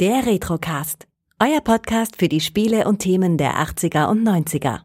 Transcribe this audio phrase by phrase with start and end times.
[0.00, 1.06] Der Retrocast.
[1.38, 4.80] Euer Podcast für die Spiele und Themen der 80er und 90er.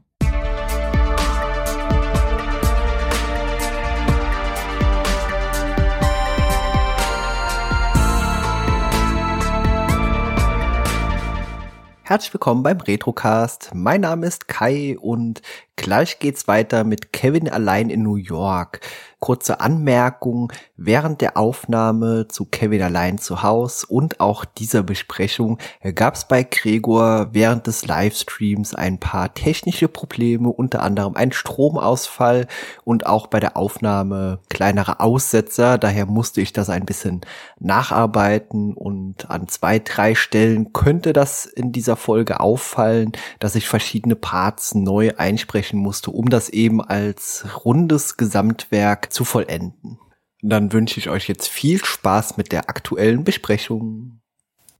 [12.03, 13.71] Herzlich willkommen beim Retrocast.
[13.73, 15.41] Mein Name ist Kai und
[15.75, 18.81] gleich geht's weiter mit Kevin allein in New York
[19.19, 25.57] kurze Anmerkung während der Aufnahme zu Kevin allein zu Haus und auch dieser Besprechung
[25.93, 32.47] gab es bei Gregor während des Livestreams ein paar technische Probleme, unter anderem ein Stromausfall
[32.85, 35.77] und auch bei der Aufnahme kleinere Aussetzer.
[35.77, 37.21] Daher musste ich das ein bisschen
[37.59, 44.15] nacharbeiten und an zwei, drei Stellen könnte das in dieser Folge auffallen, dass ich verschiedene
[44.15, 49.99] Parts neu einsprechen musste, um das eben als rundes Gesamtwerk zu vollenden.
[50.41, 54.21] Dann wünsche ich euch jetzt viel Spaß mit der aktuellen Besprechung.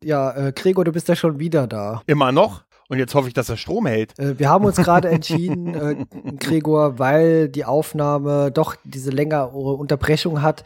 [0.04, 2.02] Ja, äh, Gregor, du bist ja schon wieder da.
[2.06, 2.64] Immer noch?
[2.88, 4.18] Und jetzt hoffe ich, dass er Strom hält.
[4.18, 6.06] Äh, wir haben uns gerade entschieden, äh,
[6.40, 10.64] Gregor, weil die Aufnahme doch diese längere Unterbrechung hat,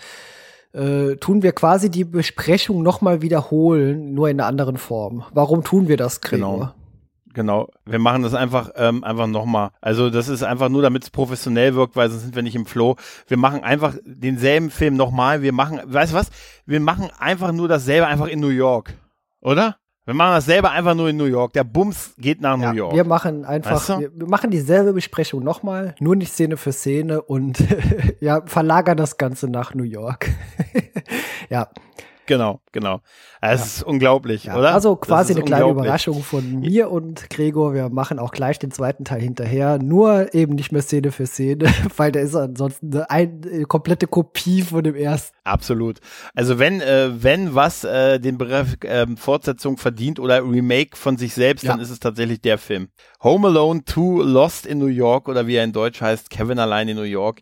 [0.73, 5.23] äh, tun wir quasi die Besprechung nochmal wiederholen, nur in einer anderen Form.
[5.33, 6.53] Warum tun wir das, Gregor?
[6.53, 6.82] Genau.
[7.33, 7.69] Genau.
[7.85, 9.71] Wir machen das einfach, ähm, einfach nochmal.
[9.81, 12.65] Also das ist einfach nur, damit es professionell wirkt, weil sonst sind wir nicht im
[12.65, 12.95] Flow.
[13.27, 15.41] Wir machen einfach denselben Film nochmal.
[15.41, 16.29] Wir machen, weißt du was?
[16.65, 18.93] Wir machen einfach nur dasselbe einfach in New York.
[19.41, 19.77] Oder?
[20.05, 21.53] Wir machen dasselbe einfach nur in New York.
[21.53, 22.93] Der Bums geht nach New York.
[22.93, 24.11] Wir machen einfach, weißt du?
[24.13, 27.63] wir machen dieselbe Besprechung nochmal, nur nicht Szene für Szene und
[28.19, 30.29] ja, verlagern das Ganze nach New York.
[31.49, 31.69] ja.
[32.25, 33.01] Genau, genau.
[33.41, 33.65] Es ja.
[33.65, 34.57] ist unglaublich, ja.
[34.57, 34.73] oder?
[34.73, 37.73] Also quasi eine kleine Überraschung von mir und Gregor.
[37.73, 39.77] Wir machen auch gleich den zweiten Teil hinterher.
[39.79, 41.65] Nur eben nicht mehr Szene für Szene,
[41.97, 45.35] weil der ist ansonsten eine, eine komplette Kopie von dem ersten.
[45.43, 45.99] Absolut.
[46.33, 51.33] Also wenn, äh, wenn was äh, den Begriff äh, Fortsetzung verdient oder Remake von sich
[51.33, 51.71] selbst, ja.
[51.71, 52.87] dann ist es tatsächlich der Film.
[53.21, 56.87] Home Alone 2 Lost in New York oder wie er in Deutsch heißt, Kevin allein
[56.87, 57.41] in New York.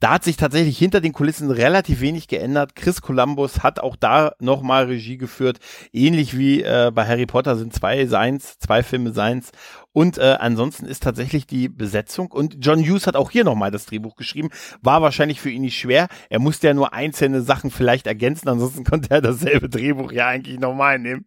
[0.00, 2.74] Da hat sich tatsächlich hinter den Kulissen relativ wenig geändert.
[2.74, 5.58] Chris Columbus hat auch da nochmal Regie geführt.
[5.92, 9.52] Ähnlich wie äh, bei Harry Potter sind zwei Seins, zwei Filme Seins.
[9.92, 12.28] Und äh, ansonsten ist tatsächlich die Besetzung.
[12.32, 14.48] Und John Hughes hat auch hier nochmal das Drehbuch geschrieben.
[14.80, 16.08] War wahrscheinlich für ihn nicht schwer.
[16.30, 18.48] Er musste ja nur einzelne Sachen vielleicht ergänzen.
[18.48, 21.26] Ansonsten konnte er dasselbe Drehbuch ja eigentlich nochmal nehmen.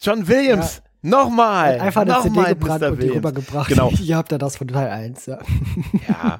[0.00, 0.80] John Williams.
[0.82, 1.80] Ja Nochmal!
[1.80, 3.68] Einfach eine CD gebrannt und die rübergebracht.
[3.68, 3.90] Genau.
[3.96, 5.38] Hier habt ihr das von Teil 1, ja.
[6.06, 6.38] Ja,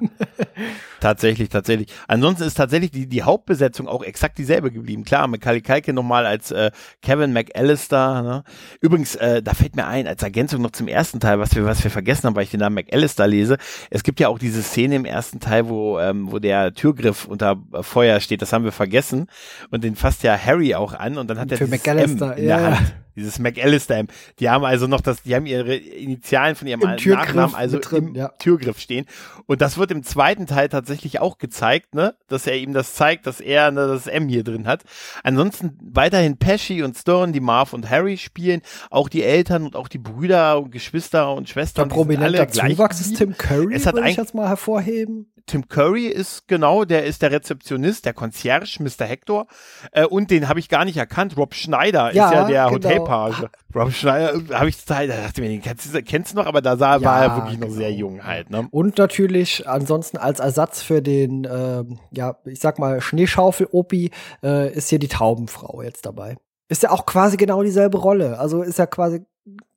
[0.99, 1.91] tatsächlich, tatsächlich.
[2.07, 5.03] Ansonsten ist tatsächlich die, die Hauptbesetzung auch exakt dieselbe geblieben.
[5.03, 6.69] Klar, Macaulay Kalke nochmal als äh,
[7.01, 8.21] Kevin McAllister.
[8.21, 8.43] Ne?
[8.81, 11.83] Übrigens, äh, da fällt mir ein, als Ergänzung noch zum ersten Teil, was wir, was
[11.83, 13.57] wir vergessen haben, weil ich den Namen McAllister lese.
[13.89, 17.57] Es gibt ja auch diese Szene im ersten Teil, wo, ähm, wo der Türgriff unter
[17.81, 18.43] Feuer steht.
[18.43, 19.25] Das haben wir vergessen.
[19.71, 22.45] Und den fasst ja Harry auch an und dann hat er Für McAllister, M in
[22.45, 22.93] der Hand.
[23.15, 24.03] Dieses McAllister.
[24.39, 28.09] Die haben also noch das, die haben ihre Initialen von ihrem Im Nachnamen also drin,
[28.09, 28.29] im ja.
[28.39, 29.05] Türgriff stehen.
[29.47, 33.27] Und das wird im zweiten Teil tatsächlich auch gezeigt, ne, dass er ihm das zeigt,
[33.27, 34.83] dass er ne, das M hier drin hat.
[35.23, 39.87] Ansonsten weiterhin Pesci und Stone, die Marv und Harry spielen, auch die Eltern und auch
[39.87, 41.89] die Brüder und Geschwister und Schwestern.
[41.89, 45.30] Der prominente Zuwachs ist Tim Curry, es hat will ich jetzt mal hervorheben.
[45.45, 49.05] Tim Curry ist genau, der ist der Rezeptionist, der Concierge, Mr.
[49.05, 49.47] Hector.
[49.91, 51.37] Äh, und den habe ich gar nicht erkannt.
[51.37, 52.75] Rob Schneider ja, ist ja der genau.
[52.75, 53.43] Hotelpage.
[53.75, 56.61] Rob Schneider äh, habe ich da dachte mir, den kennst du, kennst du noch, aber
[56.61, 57.67] da sah, ja, war er wirklich genau.
[57.67, 58.49] noch sehr jung halt.
[58.49, 58.67] Ne?
[58.71, 64.11] Und natürlich ansonsten als Ersatz für den, ähm, ja, ich sag mal, Schneeschaufel-Opi
[64.43, 66.37] äh, ist hier die Taubenfrau jetzt dabei.
[66.69, 68.39] Ist ja auch quasi genau dieselbe Rolle.
[68.39, 69.25] Also ist ja quasi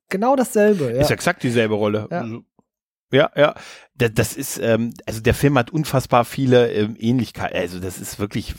[0.09, 0.93] genau dasselbe.
[0.93, 1.01] Ja.
[1.01, 2.07] Ist exakt dieselbe Rolle.
[2.11, 2.21] Ja.
[2.21, 2.41] Also,
[3.11, 3.55] ja, ja.
[3.97, 7.57] Das, das ist, ähm, also der Film hat unfassbar viele ähm, Ähnlichkeiten.
[7.57, 8.53] Also das ist wirklich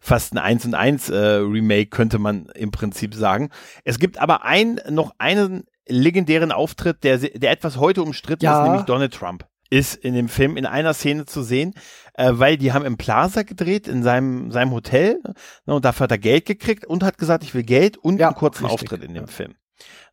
[0.00, 3.50] fast ein Eins und Eins äh, Remake, könnte man im Prinzip sagen.
[3.84, 8.60] Es gibt aber ein, noch einen legendären Auftritt, der, der etwas heute umstritten Ja.
[8.60, 9.46] ist, nämlich Donald Trump.
[9.72, 11.74] Ist in dem Film in einer Szene zu sehen,
[12.14, 15.20] äh, weil die haben im Plaza gedreht, in seinem, seinem Hotel,
[15.66, 18.28] ne, und dafür hat er Geld gekriegt und hat gesagt, ich will Geld und Ja,
[18.28, 18.82] einen kurzen richtig.
[18.90, 19.54] Auftritt in dem Film.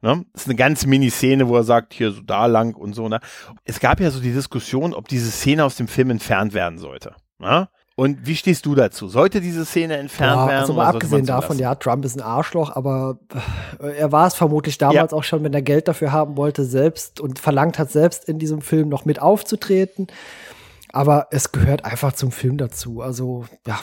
[0.01, 0.25] Ne?
[0.34, 3.09] Das ist eine ganz Mini-Szene, wo er sagt, hier so da lang und so.
[3.09, 3.19] Ne?
[3.64, 7.16] Es gab ja so die Diskussion, ob diese Szene aus dem Film entfernt werden sollte.
[7.40, 7.67] Ne?
[7.99, 9.08] Und wie stehst du dazu?
[9.08, 10.59] Sollte diese Szene entfernt Ja, werden?
[10.59, 13.17] also mal abgesehen davon, ja, Trump ist ein Arschloch, aber
[13.81, 17.19] äh, er war es vermutlich damals auch schon, wenn er Geld dafür haben wollte, selbst
[17.19, 20.05] und verlangt hat, selbst in diesem Film noch mit aufzutreten.
[20.93, 23.02] Aber es gehört einfach zum Film dazu.
[23.02, 23.79] Also, ja,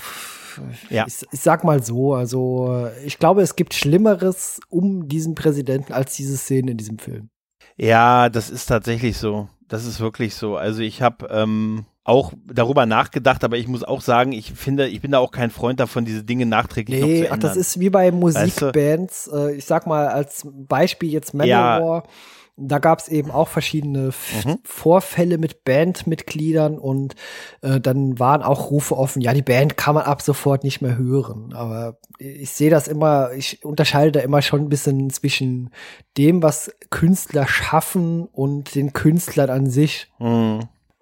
[0.90, 1.04] Ja.
[1.06, 6.16] Ich, ich sag mal so, also ich glaube, es gibt Schlimmeres um diesen Präsidenten als
[6.16, 7.28] diese Szene in diesem Film.
[7.76, 9.48] Ja, das ist tatsächlich so.
[9.68, 10.56] Das ist wirklich so.
[10.56, 15.00] Also ich habe, ähm, auch darüber nachgedacht, aber ich muss auch sagen, ich finde, ich
[15.00, 17.32] bin da auch kein Freund davon, diese Dinge nachträglich nee, noch zu ändern.
[17.32, 19.30] Ach, das ist wie bei Musikbands.
[19.32, 19.54] Weißt du?
[19.54, 22.04] Ich sag mal als Beispiel jetzt Manowar.
[22.04, 22.10] Ja
[22.56, 24.10] da gab es eben auch verschiedene
[24.44, 24.58] mhm.
[24.62, 27.14] Vorfälle mit Bandmitgliedern und
[27.62, 30.96] äh, dann waren auch Rufe offen, ja, die Band kann man ab sofort nicht mehr
[30.96, 31.52] hören.
[31.52, 35.70] Aber ich sehe das immer, ich unterscheide da immer schon ein bisschen zwischen
[36.16, 40.12] dem, was Künstler schaffen und den Künstlern an sich.
[40.20, 40.60] Mhm.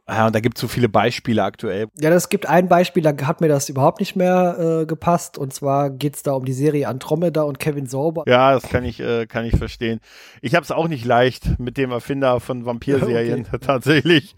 [0.09, 1.87] Ja, und da gibt es so viele Beispiele aktuell.
[1.97, 5.39] Ja, es gibt ein Beispiel, da hat mir das überhaupt nicht mehr äh, gepasst.
[5.39, 8.25] Und zwar geht es da um die Serie Andromeda und Kevin Sorber.
[8.27, 10.01] Ja, das kann ich, äh, kann ich verstehen.
[10.41, 13.59] Ich habe es auch nicht leicht mit dem Erfinder von Vampirserien okay.
[13.61, 14.35] tatsächlich.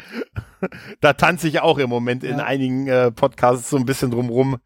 [1.01, 2.31] da tanze ich auch im Moment ja.
[2.31, 4.59] in einigen äh, Podcasts so ein bisschen drumrum,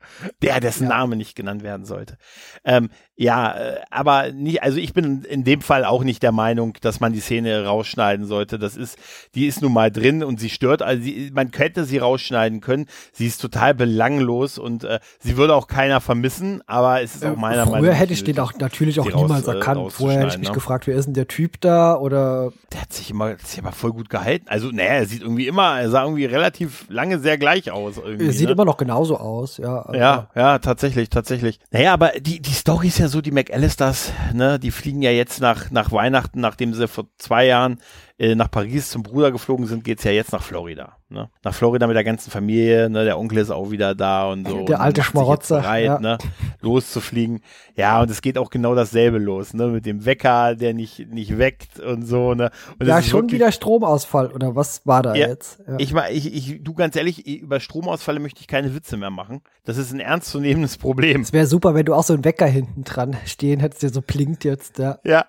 [0.42, 0.90] der dessen ja.
[0.90, 2.18] Name nicht genannt werden sollte.
[2.64, 6.74] Ähm, ja, äh, aber nicht, also ich bin in dem Fall auch nicht der Meinung,
[6.80, 8.60] dass man die Szene rausschneiden sollte.
[8.60, 8.96] Das ist,
[9.34, 12.86] die ist nun mal drin und sie stört, also sie, man könnte sie rausschneiden können.
[13.12, 17.34] Sie ist total belanglos und äh, sie würde auch keiner vermissen, aber es ist auch
[17.34, 17.78] meiner Früher Meinung nach.
[17.80, 19.92] Früher hätte ich den auch natürlich auch niemals raus, äh, erkannt.
[19.92, 20.54] Vorher hätte ich mich ne?
[20.54, 22.52] gefragt, wer ist denn der Typ da oder.
[22.72, 24.46] Der hat sich immer, sich aber voll gut gehalten.
[24.48, 27.96] Also, naja, er sieht irgendwie immer, er sah irgendwie relativ lange sehr gleich aus.
[27.96, 28.52] Irgendwie, sieht ne?
[28.52, 29.92] immer noch genauso aus, ja.
[29.92, 31.58] Ja, ja, tatsächlich, tatsächlich.
[31.72, 35.40] Naja, aber die, die Story ist ja so, die McAllisters, ne, die fliegen ja jetzt
[35.40, 37.81] nach, nach Weihnachten, nachdem sie vor zwei Jahren
[38.18, 40.96] äh, nach Paris zum Bruder geflogen sind, geht's ja jetzt nach Florida.
[41.08, 41.30] Ne?
[41.42, 43.04] Nach Florida mit der ganzen Familie, ne?
[43.04, 44.64] der Onkel ist auch wieder da und so.
[44.64, 45.60] Der alte Schmarotzer.
[45.60, 45.98] Bereit, ja.
[46.00, 46.18] ne?
[46.60, 47.40] loszufliegen.
[47.76, 49.68] Ja, und es geht auch genau dasselbe los, ne?
[49.68, 52.50] Mit dem Wecker, der nicht, nicht weckt und so, ne?
[52.78, 55.60] Und ja, schon wieder Stromausfall, oder was war da ja, jetzt?
[55.66, 55.76] Ja.
[55.78, 59.42] Ich, ich, ich, du ganz ehrlich, über Stromausfälle möchte ich keine Witze mehr machen.
[59.64, 61.20] Das ist ein ernstzunehmendes Problem.
[61.20, 64.02] Es wäre super, wenn du auch so einen Wecker hinten dran stehen hättest, der so
[64.02, 64.98] blinkt jetzt, ja.
[65.04, 65.26] Ja,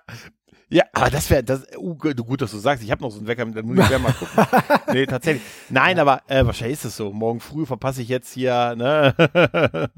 [0.70, 2.84] ja, aber das wäre das uh, gut, dass du sagst.
[2.84, 4.46] Ich habe noch so einen Wecker, dann muss ich mal gucken.
[4.92, 5.42] nee, tatsächlich.
[5.68, 7.12] Nein, aber äh, wahrscheinlich ist es so.
[7.12, 9.90] Morgen früh verpasse ich jetzt hier, ne?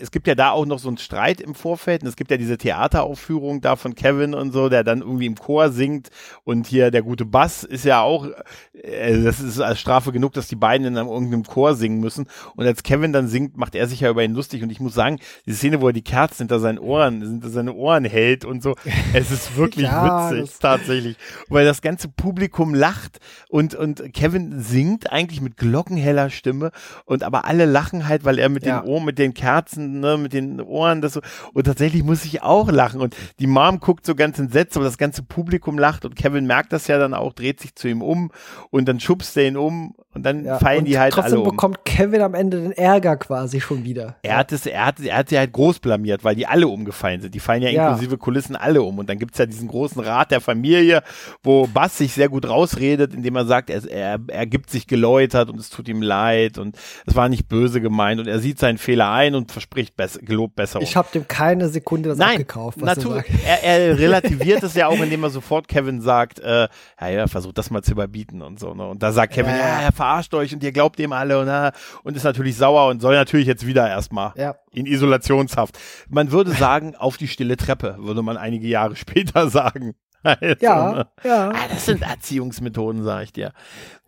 [0.00, 2.02] Es gibt ja da auch noch so einen Streit im Vorfeld.
[2.02, 5.36] Und es gibt ja diese Theateraufführung da von Kevin und so, der dann irgendwie im
[5.36, 6.08] Chor singt.
[6.44, 8.26] Und hier der gute Bass ist ja auch,
[8.72, 12.26] äh, das ist als Strafe genug, dass die beiden in einem, irgendeinem Chor singen müssen.
[12.56, 14.62] Und als Kevin dann singt, macht er sich ja über ihn lustig.
[14.62, 17.74] Und ich muss sagen, die Szene, wo er die Kerzen hinter seinen Ohren, hinter seine
[17.74, 18.74] Ohren hält und so,
[19.14, 21.16] es ist wirklich ja, witzig, tatsächlich.
[21.48, 26.70] Weil das ganze Publikum lacht und, und Kevin singt eigentlich mit glockenheller Stimme
[27.04, 28.80] und aber alle lachen halt, weil er mit ja.
[28.80, 31.20] den Ohren, mit den Kerzen ne, mit den Ohren, das so.
[31.52, 33.00] Und tatsächlich muss ich auch lachen.
[33.00, 36.72] Und die Mom guckt so ganz entsetzt, aber das ganze Publikum lacht und Kevin merkt
[36.72, 38.30] das ja dann auch, dreht sich zu ihm um
[38.70, 41.44] und dann schubst er ihn um und dann ja, fallen und die halt alle um.
[41.44, 44.16] Trotzdem bekommt Kevin am Ende den Ärger quasi schon wieder.
[44.22, 47.20] Er hat es, er hat, er hat sie halt groß blamiert, weil die alle umgefallen
[47.20, 47.32] sind.
[47.32, 47.88] Die fallen ja, ja.
[47.88, 48.98] inklusive Kulissen alle um.
[48.98, 51.04] Und dann gibt's ja diesen großen Rat der Familie,
[51.44, 55.48] wo Bass sich sehr gut rausredet, indem er sagt, er, er, er gibt sich geläutert
[55.48, 58.78] und es tut ihm leid und es war nicht böse gemeint und er sieht seinen
[58.78, 60.82] Fehler ein und verspricht bess gelobt Besserung.
[60.82, 62.80] Ich habe dem keine Sekunde das Nein, abgekauft.
[62.80, 66.68] Was natürlich, er, er relativiert es ja auch, indem er sofort Kevin sagt, äh,
[67.00, 68.74] ja, ja, versucht das mal zu überbieten und so.
[68.74, 68.86] Ne?
[68.86, 71.72] Und da sagt Kevin, ja, ja verarscht euch und ihr glaubt dem alle und,
[72.04, 74.56] und ist natürlich sauer und soll natürlich jetzt wieder erstmal ja.
[74.72, 75.78] in Isolationshaft.
[76.08, 79.94] Man würde sagen, auf die stille Treppe, würde man einige Jahre später sagen.
[80.40, 81.06] Also, ja, ne?
[81.24, 81.48] ja.
[81.48, 83.52] Ah, das sind Erziehungsmethoden, sag ich dir.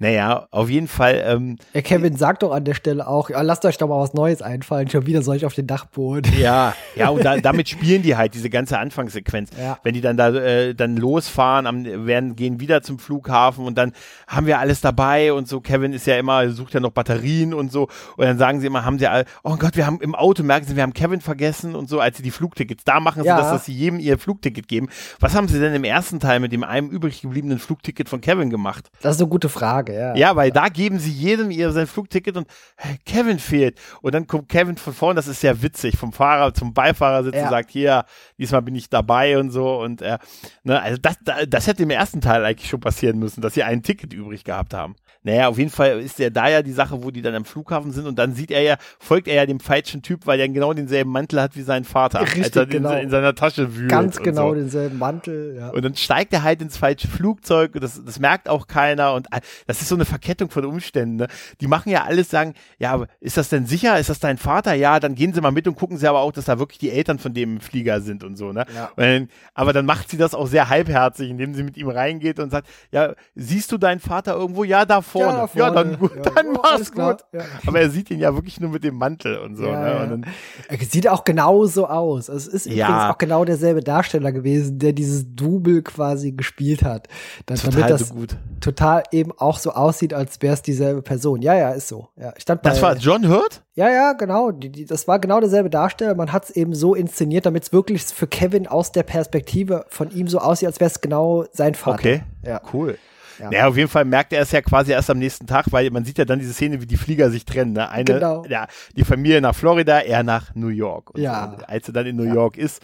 [0.02, 1.22] Naja, auf jeden Fall.
[1.24, 4.14] Ähm, ja, Kevin sagt doch an der Stelle auch, ja, lasst euch doch mal was
[4.14, 6.32] Neues einfallen, schon wieder soll ich auf den Dachboden.
[6.38, 9.50] Ja, ja, und da, damit spielen die halt diese ganze Anfangssequenz.
[9.56, 9.78] Ja.
[9.84, 13.92] Wenn die dann da äh, dann losfahren, am, werden, gehen wieder zum Flughafen und dann
[14.26, 15.60] haben wir alles dabei und so.
[15.60, 17.88] Kevin ist ja immer, sucht ja noch Batterien und so.
[18.16, 20.66] Und dann sagen sie immer, haben sie all, oh Gott, wir haben im Auto, merken
[20.66, 23.36] sie, wir haben Kevin vergessen und so, als sie die Flugtickets, da machen sie ja.
[23.36, 24.88] das, dass sie jedem ihr Flugticket geben.
[25.20, 28.50] Was haben sie denn im ersten Teil mit dem einem übrig gebliebenen Flugticket von Kevin
[28.50, 28.90] gemacht?
[29.00, 30.14] Das ist eine gute Frage ja.
[30.14, 33.78] Ja, weil da geben sie jedem ihr sein Flugticket und hey, Kevin fehlt.
[34.00, 37.36] Und dann kommt Kevin von vorne, das ist sehr witzig, vom Fahrer zum Beifahrer sitzt
[37.36, 37.44] ja.
[37.44, 38.04] und sagt, hier,
[38.38, 39.80] diesmal bin ich dabei und so.
[39.80, 40.18] Und äh,
[40.64, 41.16] ne, also das,
[41.48, 44.74] das hätte im ersten Teil eigentlich schon passieren müssen, dass sie ein Ticket übrig gehabt
[44.74, 44.94] haben.
[45.24, 47.92] Naja, auf jeden Fall ist ja da ja die Sache, wo die dann am Flughafen
[47.92, 50.72] sind und dann sieht er ja, folgt er ja dem falschen Typ, weil er genau
[50.72, 52.22] denselben Mantel hat wie sein Vater.
[52.22, 52.92] Richtig, als er genau.
[52.92, 53.88] in, in, seiner Tasche wühlt.
[53.88, 54.54] Ganz genau so.
[54.56, 55.68] denselben Mantel, ja.
[55.68, 59.40] Und dann steigt er halt ins falsche Flugzeug, das, das merkt auch keiner und äh,
[59.66, 61.16] das ist so eine Verkettung von Umständen.
[61.16, 61.26] Ne?
[61.60, 63.98] Die machen ja alles, sagen, ja, ist das denn sicher?
[63.98, 64.74] Ist das dein Vater?
[64.74, 66.90] Ja, dann gehen sie mal mit und gucken sie aber auch, dass da wirklich die
[66.90, 68.52] Eltern von dem Flieger sind und so.
[68.52, 68.64] Ne?
[68.74, 68.90] Ja.
[68.96, 72.50] Dann, aber dann macht sie das auch sehr halbherzig, indem sie mit ihm reingeht und
[72.50, 74.64] sagt, ja, siehst du deinen Vater irgendwo?
[74.64, 75.38] Ja, da vorne.
[75.38, 75.76] Ja, vorne.
[75.76, 76.22] ja dann gut, ja.
[76.22, 77.24] dann oh, mach's gut.
[77.66, 79.64] Aber er sieht ihn ja wirklich nur mit dem Mantel und so.
[79.64, 80.00] Ne?
[80.02, 80.26] und dann,
[80.68, 82.30] er sieht auch genauso aus.
[82.30, 87.08] Also es ist übrigens auch genau derselbe Darsteller gewesen, der dieses Double Quasi gespielt hat.
[87.46, 88.36] Dann, total damit das gut.
[88.60, 91.42] total eben auch so aussieht, als wäre es dieselbe Person.
[91.42, 92.08] Ja, ja, ist so.
[92.16, 93.62] Ja, stand bei, das war John Hurt?
[93.74, 94.50] Ja, ja, genau.
[94.50, 96.14] Die, die, das war genau derselbe Darsteller.
[96.14, 100.10] Man hat es eben so inszeniert, damit es wirklich für Kevin aus der Perspektive von
[100.10, 101.98] ihm so aussieht, als wäre es genau sein Vater.
[101.98, 102.60] Okay, ja.
[102.72, 102.98] cool.
[103.38, 103.50] Ja.
[103.50, 106.04] Naja, auf jeden Fall merkt er es ja quasi erst am nächsten Tag, weil man
[106.04, 107.72] sieht ja dann diese Szene, wie die Flieger sich trennen.
[107.72, 107.88] Ne?
[107.88, 108.44] Eine, genau.
[108.48, 111.10] ja, die Familie nach Florida, er nach New York.
[111.14, 111.56] Und ja.
[111.58, 111.66] So.
[111.66, 112.34] Als er dann in New ja.
[112.34, 112.82] York ist,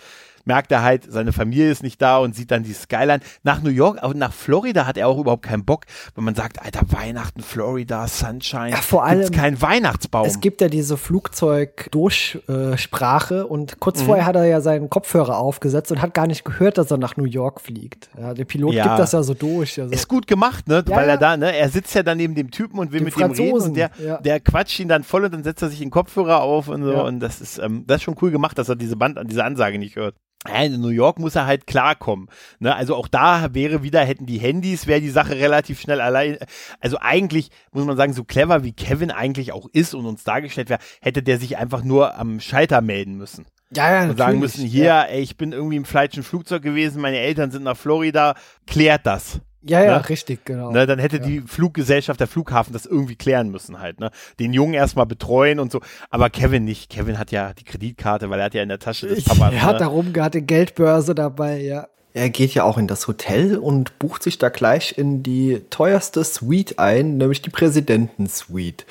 [0.48, 3.20] merkt er halt, seine Familie ist nicht da und sieht dann die Skyline.
[3.44, 5.84] Nach New York, aber nach Florida hat er auch überhaupt keinen Bock,
[6.16, 8.70] wenn man sagt, Alter, Weihnachten, Florida, Sunshine.
[8.70, 9.30] Ja, vor allem.
[9.30, 10.26] kein Weihnachtsbaum.
[10.26, 14.06] Es gibt ja diese Flugzeug-Durchsprache und kurz mhm.
[14.06, 17.18] vorher hat er ja seinen Kopfhörer aufgesetzt und hat gar nicht gehört, dass er nach
[17.18, 18.08] New York fliegt.
[18.18, 18.84] Ja, der Pilot ja.
[18.84, 19.78] gibt das ja so durch.
[19.78, 19.92] Also.
[19.92, 20.82] Ist gut gemacht, ne?
[20.86, 21.54] Weil er da, ne?
[21.54, 23.44] Er sitzt ja dann neben dem Typen und will mit Franzosen.
[23.44, 23.90] dem reden und der,
[24.22, 27.04] der quatscht ihn dann voll und dann setzt er sich den Kopfhörer auf und so.
[27.04, 29.78] Und das ist, ähm, das ist schon cool gemacht, dass er diese Band, diese Ansage
[29.78, 30.14] nicht hört
[30.46, 32.28] in New York muss er halt klarkommen.
[32.58, 32.74] Ne?
[32.74, 36.38] Also auch da wäre wieder, hätten die Handys, wäre die Sache relativ schnell allein.
[36.80, 40.70] Also eigentlich muss man sagen, so clever wie Kevin eigentlich auch ist und uns dargestellt
[40.70, 43.46] wäre, hätte der sich einfach nur am Schalter melden müssen.
[43.74, 45.02] Ja, ja, und sagen müssen, hier, ja.
[45.02, 48.34] ey, ich bin irgendwie im falschen Flugzeug gewesen, meine Eltern sind nach Florida,
[48.66, 49.40] klärt das.
[49.62, 50.08] Ja, ja, ne?
[50.08, 50.70] richtig, genau.
[50.70, 51.22] Ne, dann hätte ja.
[51.22, 54.10] die Fluggesellschaft, der Flughafen das irgendwie klären müssen halt, ne?
[54.38, 55.80] Den Jungen erstmal betreuen und so.
[56.10, 56.90] Aber Kevin nicht.
[56.90, 59.52] Kevin hat ja die Kreditkarte, weil er hat ja in der Tasche des Papas.
[59.52, 59.78] Er hat ne?
[59.80, 61.88] da rumgehabt, Geldbörse dabei, ja.
[62.14, 66.24] Er geht ja auch in das Hotel und bucht sich da gleich in die teuerste
[66.24, 68.84] Suite ein, nämlich die Präsidentensuite.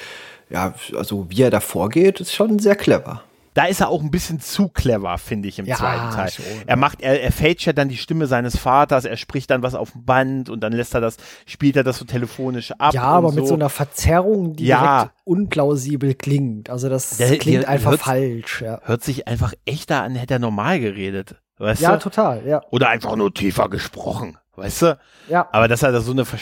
[0.49, 3.23] Ja, also wie er da vorgeht, ist schon sehr clever
[3.57, 6.29] da ist er auch ein bisschen zu clever, finde ich, im ja, zweiten Teil.
[6.29, 9.63] Schon, er macht, er, er fälscht ja dann die Stimme seines Vaters, er spricht dann
[9.63, 12.93] was auf dem Band und dann lässt er das, spielt er das so telefonisch ab.
[12.93, 13.35] Ja, aber so.
[13.35, 14.99] mit so einer Verzerrung, die ja.
[14.99, 16.69] direkt unplausibel klingt.
[16.69, 18.61] Also das der, klingt der, einfach hört, falsch.
[18.61, 18.79] Ja.
[18.83, 21.37] Hört sich einfach echter an, hätte er normal geredet.
[21.57, 22.03] Weißt ja, du?
[22.03, 22.61] total, ja.
[22.69, 24.37] Oder einfach nur tiefer gesprochen.
[24.57, 24.99] Weißt du?
[25.29, 25.47] Ja.
[25.51, 26.39] Aber dass er da so eine Ver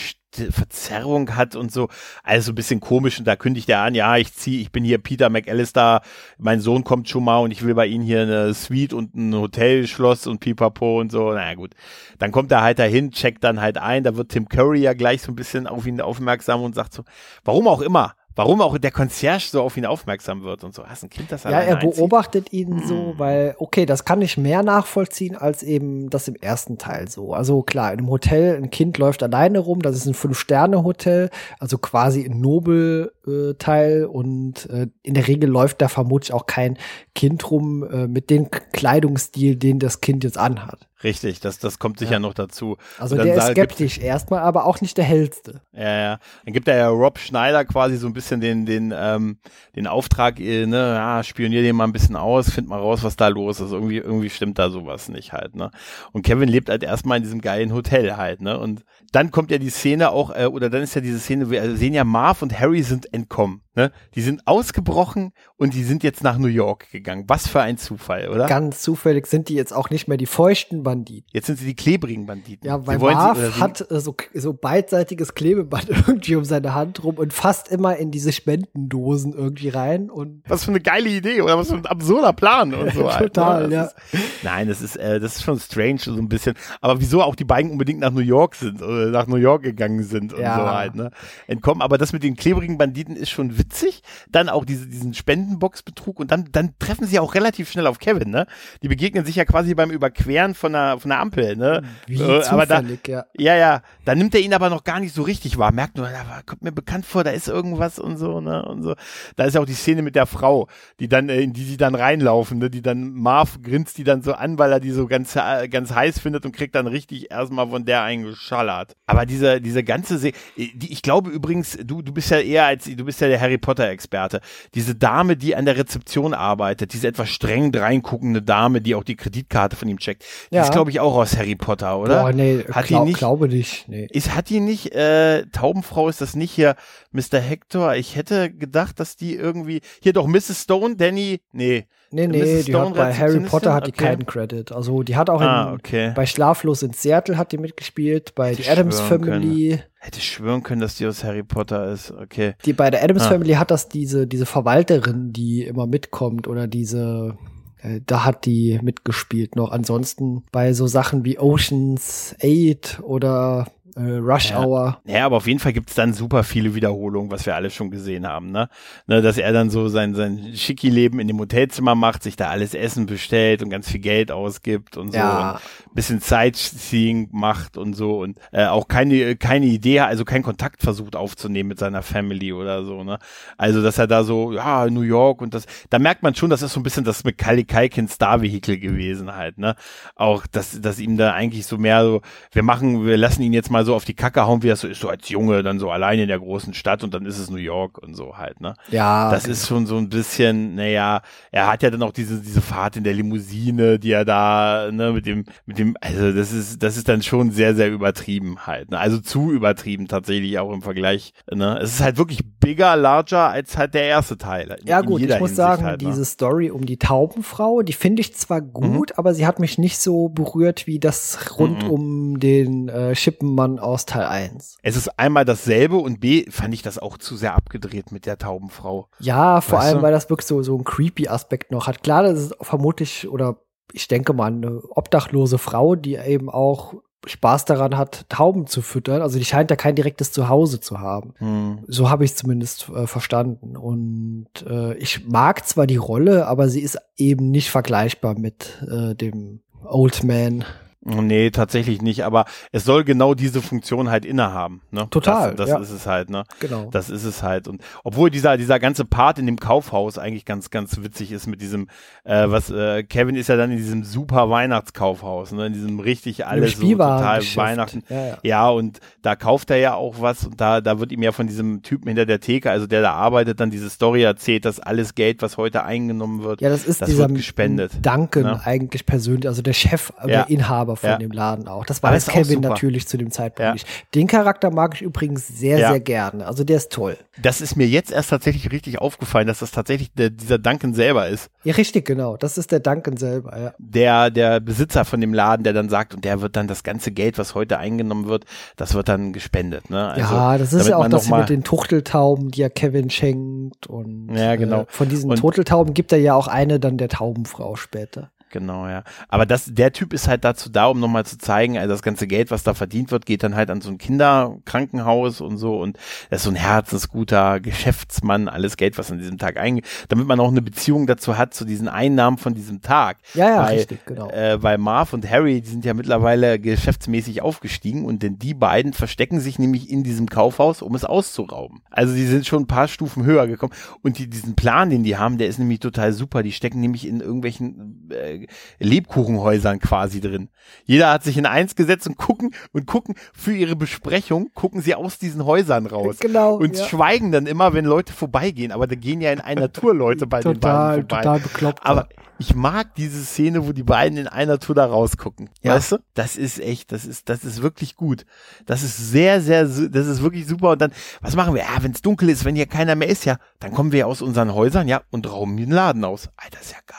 [0.51, 1.87] Verzerrung hat und so,
[2.21, 4.97] also ein bisschen komisch und da kündigt er an, ja, ich zieh, ich bin hier
[4.97, 6.01] Peter McAllister,
[6.37, 9.33] mein Sohn kommt schon mal und ich will bei Ihnen hier eine Suite und ein
[9.33, 11.73] Hotelschloss und pipapo und so, naja gut.
[12.19, 15.21] Dann kommt er halt dahin, checkt dann halt ein, da wird Tim Curry ja gleich
[15.21, 17.03] so ein bisschen auf ihn aufmerksam und sagt so,
[17.45, 20.85] warum auch immer, warum auch der Concierge so auf ihn aufmerksam wird und so.
[20.85, 22.67] Hast ein Kind, das Ja, er beobachtet einzieht?
[22.67, 23.19] ihn so, hm.
[23.19, 27.33] weil, okay, das kann ich mehr nachvollziehen als eben das im ersten Teil so.
[27.33, 31.77] Also klar, in einem Hotel, ein Kind läuft alleine rum, das ist ein Fünf-Sterne-Hotel, also
[31.77, 36.77] quasi ein Nobelteil äh, und äh, in der Regel läuft da vermutlich auch kein
[37.13, 40.87] Kind rum äh, mit dem Kleidungsstil, den das Kind jetzt anhat.
[41.05, 42.19] Richtig, das, das kommt sicher ja.
[42.19, 42.77] noch dazu.
[42.97, 45.61] Also der ist skeptisch erstmal, aber auch nicht der hellste.
[45.71, 46.19] Ja, ja.
[46.43, 49.37] Dann gibt er ja Rob Schneider quasi so ein bisschen den, den, ähm,
[49.75, 53.17] den Auftrag, äh, ne, ja, spionier den mal ein bisschen aus, find mal raus, was
[53.17, 53.71] da los ist.
[53.71, 55.69] Irgendwie, irgendwie stimmt da sowas nicht halt, ne.
[56.11, 58.57] Und Kevin lebt halt erstmal in diesem geilen Hotel halt, ne.
[58.57, 61.75] Und dann kommt ja die Szene auch, äh, oder dann ist ja diese Szene, wir
[61.75, 63.61] sehen ja Marv und Harry sind entkommen.
[63.75, 63.91] Ne?
[64.15, 67.25] Die sind ausgebrochen und die sind jetzt nach New York gegangen.
[67.27, 68.47] Was für ein Zufall, oder?
[68.47, 71.29] Ganz zufällig sind die jetzt auch nicht mehr die feuchten Banditen.
[71.33, 72.67] Jetzt sind sie die klebrigen Banditen.
[72.67, 77.33] Ja, weil Marv hat äh, so, so beidseitiges Klebeband irgendwie um seine Hand rum und
[77.33, 80.09] fasst immer in diese Spendendosen irgendwie rein.
[80.09, 83.09] Und was für eine geile Idee oder was für ein absurder Plan und so.
[83.19, 83.83] Total, ja.
[83.85, 83.95] Ist,
[84.43, 86.55] nein, das ist, äh, das ist schon strange so ein bisschen.
[86.81, 90.03] Aber wieso auch die beiden unbedingt nach New York sind oder nach New York gegangen
[90.03, 90.55] sind und ja.
[90.55, 91.11] so halt, ne?
[91.47, 91.81] Entkommen.
[91.81, 94.01] Aber das mit den klebrigen Banditen ist schon witzig witzig.
[94.29, 98.29] Dann auch diese, diesen Spendenbox-Betrug und dann, dann treffen sie auch relativ schnell auf Kevin,
[98.29, 98.47] ne?
[98.81, 101.83] Die begegnen sich ja quasi beim Überqueren von einer, von einer Ampel, ne?
[102.07, 103.25] Wie äh, aber da, ja.
[103.37, 103.81] Ja, ja.
[104.05, 105.71] Da nimmt er ihn aber noch gar nicht so richtig wahr.
[105.71, 108.63] Merkt nur, da kommt mir bekannt vor, da ist irgendwas und so, ne?
[108.65, 108.95] Und so.
[109.35, 110.67] Da ist ja auch die Szene mit der Frau,
[110.99, 112.69] die dann, äh, in die sie dann reinlaufen, ne?
[112.69, 115.93] Die dann, Marv grinst die dann so an, weil er die so ganz, äh, ganz
[115.93, 118.95] heiß findet und kriegt dann richtig erstmal von der eingeschallert.
[119.07, 122.85] Aber diese, diese ganze, Se die, ich glaube übrigens, du, du bist ja eher als,
[122.85, 124.41] du bist ja der Harry Potter-Experte.
[124.73, 129.15] Diese Dame, die an der Rezeption arbeitet, diese etwas streng reinguckende Dame, die auch die
[129.15, 130.64] Kreditkarte von ihm checkt, die ja.
[130.65, 132.23] Ist, glaube ich, auch aus Harry Potter, oder?
[132.23, 133.87] Boah, nee, hat glaub, die nicht, glaube nicht.
[133.87, 134.07] Nee.
[134.11, 136.75] Ist, hat die nicht, äh, Taubenfrau ist das nicht hier,
[137.11, 137.39] Mr.
[137.39, 137.95] Hector?
[137.95, 140.63] Ich hätte gedacht, dass die irgendwie, hier doch Mrs.
[140.63, 141.87] Stone, Danny, nee.
[142.11, 144.05] Nee, nee, die hat bei Harry Potter hat die okay.
[144.05, 144.71] keinen Credit.
[144.71, 146.13] Also die hat auch ah, in, okay.
[146.15, 149.71] bei Schlaflos in Seattle hat die mitgespielt, bei The Adams Family.
[149.71, 149.83] Können.
[149.99, 152.11] Hätte schwören können, dass die aus Harry Potter ist.
[152.11, 152.53] Okay.
[152.63, 153.29] Die bei der Adams ah.
[153.29, 157.37] Family hat das diese diese Verwalterin, die immer mitkommt oder diese
[157.85, 159.71] äh, da hat die mitgespielt noch.
[159.71, 164.61] Ansonsten bei so Sachen wie Oceans 8 oder äh, Rush ja.
[164.61, 165.01] Hour.
[165.05, 167.91] Ja, aber auf jeden Fall gibt es dann super viele Wiederholungen, was wir alle schon
[167.91, 168.69] gesehen haben, ne?
[169.07, 172.73] ne dass er dann so sein, sein Schicki-Leben in dem Hotelzimmer macht, sich da alles
[172.73, 175.51] Essen bestellt und ganz viel Geld ausgibt und so Ja.
[175.51, 180.81] und bisschen Sightseeing macht und so und äh, auch keine, keine Idee, also keinen Kontakt
[180.81, 183.17] versucht aufzunehmen mit seiner Family oder so, ne?
[183.57, 186.61] Also, dass er da so, ja, New York und das, da merkt man schon, das
[186.61, 189.75] ist so ein bisschen das Macaulay Culkin Star-Vehikel gewesen halt, ne?
[190.15, 192.21] Auch, dass, dass ihm da eigentlich so mehr so,
[192.51, 194.87] wir machen, wir lassen ihn jetzt mal so auf die Kacke hauen, wie das so
[194.87, 197.49] ist, so als Junge, dann so allein in der großen Stadt und dann ist es
[197.49, 198.73] New York und so halt, ne?
[198.89, 202.61] Ja, Das ist schon so ein bisschen, naja, er hat ja dann auch diese, diese
[202.61, 206.81] Fahrt in der Limousine, die er da, ne, mit dem, mit dem, also das ist,
[206.83, 208.99] das ist dann schon sehr, sehr übertrieben halt, ne?
[208.99, 211.79] Also zu übertrieben tatsächlich auch im Vergleich, ne?
[211.81, 214.75] Es ist halt wirklich bigger, larger als halt der erste Teil.
[214.85, 216.07] Ja gut, ich muss Hinsicht sagen, halt, ne?
[216.09, 219.99] diese Story um die Taubenfrau, die finde ich zwar gut, aber sie hat mich nicht
[219.99, 221.89] so berührt wie das rund Mhm.
[221.89, 224.77] um den äh, Schippenmann aus Teil 1.
[224.81, 228.37] Es ist einmal dasselbe und B, fand ich das auch zu sehr abgedreht mit der
[228.37, 229.07] Taubenfrau.
[229.19, 230.03] Ja, vor Weißt allem, du?
[230.03, 232.03] weil das wirklich so, so einen creepy Aspekt noch hat.
[232.03, 233.57] Klar, das ist vermutlich, oder
[233.91, 236.95] ich denke mal, eine obdachlose Frau, die eben auch
[237.27, 239.21] Spaß daran hat, Tauben zu füttern.
[239.21, 241.33] Also die scheint ja kein direktes Zuhause zu haben.
[241.37, 241.79] Hm.
[241.87, 243.75] So habe ich es zumindest äh, verstanden.
[243.75, 249.15] Und äh, ich mag zwar die Rolle, aber sie ist eben nicht vergleichbar mit äh,
[249.15, 250.65] dem Old Man.
[251.07, 254.81] Nee, tatsächlich nicht, aber es soll genau diese Funktion halt innehaben.
[254.89, 255.07] Ne?
[255.11, 255.77] Total, Das, das ja.
[255.79, 256.43] ist es halt, ne?
[256.59, 256.89] Genau.
[256.91, 257.67] Das ist es halt.
[257.67, 261.61] Und obwohl dieser, dieser ganze Part in dem Kaufhaus eigentlich ganz, ganz witzig ist mit
[261.61, 261.89] diesem,
[262.23, 265.67] äh, was, äh, Kevin ist ja dann in diesem super Weihnachtskaufhaus, ne?
[265.67, 267.41] In diesem richtig alles so total.
[267.55, 268.03] Weihnachten.
[268.09, 268.37] Ja, ja.
[268.43, 271.45] Ja, und da kauft er ja auch was und da, da wird ihm ja von
[271.47, 275.13] diesem Typen hinter der Theke, also der da arbeitet, dann diese Story erzählt, dass alles
[275.15, 277.91] Geld, was heute eingenommen wird, Ja, das ist das dieser wird gespendet.
[278.01, 278.61] Duncan ne?
[278.65, 280.27] eigentlich persönlich, also der Chef, Ja.
[280.27, 281.17] der Inhaber von Ja.
[281.17, 281.85] dem Laden auch.
[281.85, 283.73] Das weiß Kevin natürlich zu dem Zeitpunkt Ja.
[283.73, 283.87] nicht.
[284.13, 285.91] Den Charakter mag ich übrigens sehr, Ja.
[285.91, 286.45] sehr gerne.
[286.45, 287.17] Also der ist toll.
[287.41, 291.27] Das ist mir jetzt erst tatsächlich richtig aufgefallen, dass das tatsächlich der, dieser Duncan selber
[291.27, 291.49] ist.
[291.63, 292.37] Ja, richtig, genau.
[292.37, 293.73] Das ist der Duncan selber, ja.
[293.77, 297.11] Der, der Besitzer von dem Laden, der dann sagt, und der wird dann das ganze
[297.11, 298.45] Geld, was heute eingenommen wird,
[298.77, 299.89] das wird dann gespendet.
[299.89, 300.07] Ne?
[300.09, 303.87] Also, ja, das ist ja auch das mit den Tuchteltauben, die er Kevin schenkt.
[303.87, 304.81] Und Ja, genau.
[304.81, 308.31] äh, von diesen Und- Turteltauben gibt er ja auch eine dann der Taubenfrau später.
[308.55, 309.03] Genau, ja.
[309.27, 312.25] Aber das, der Typ ist halt dazu da, um nochmal zu zeigen, also das ganze
[312.25, 315.97] Geld, was da verdient wird, geht dann halt an so ein Kinderkrankenhaus und so und
[316.29, 320.39] er ist so ein herzensguter Geschäftsmann, alles Geld, was an diesem Tag eingeht, damit man
[320.39, 323.17] auch eine Beziehung dazu hat, zu diesen Einnahmen von diesem Tag.
[323.33, 324.29] Ja, ja, weil, richtig, genau.
[324.29, 328.93] Äh, weil Marv und Harry, die sind ja mittlerweile geschäftsmäßig aufgestiegen und denn die beiden
[328.93, 331.81] verstecken sich nämlich in diesem Kaufhaus, um es auszurauben.
[331.91, 335.17] Also die sind schon ein paar Stufen höher gekommen und die, diesen Plan, den die
[335.17, 336.41] haben, der ist nämlich total super.
[336.41, 338.44] Die stecken nämlich in irgendwelchen äh,
[338.79, 340.49] Lebkuchenhäusern quasi drin.
[340.85, 344.95] Jeder hat sich in eins gesetzt und gucken und gucken für ihre Besprechung, gucken sie
[344.95, 346.17] aus diesen Häusern raus.
[346.19, 346.85] Genau, Und ja.
[346.85, 348.71] schweigen dann immer, wenn Leute vorbeigehen.
[348.71, 351.21] Aber da gehen ja in einer Tour Leute bei den Total, beiden vorbei.
[351.21, 351.85] total bekloppt.
[351.85, 355.49] Aber ich mag diese Szene, wo die beiden in einer Tour da rausgucken.
[355.61, 355.75] Ja.
[355.75, 355.97] Weißt du?
[356.13, 358.25] Das ist echt, das ist, das ist wirklich gut.
[358.65, 360.71] Das ist sehr, sehr, das ist wirklich super.
[360.71, 361.61] Und dann, was machen wir?
[361.61, 364.21] Ja, wenn es dunkel ist, wenn hier keiner mehr ist, ja, dann kommen wir aus
[364.21, 366.29] unseren Häusern, ja, und rauben den Laden aus.
[366.35, 366.97] Alter, ist ja geil.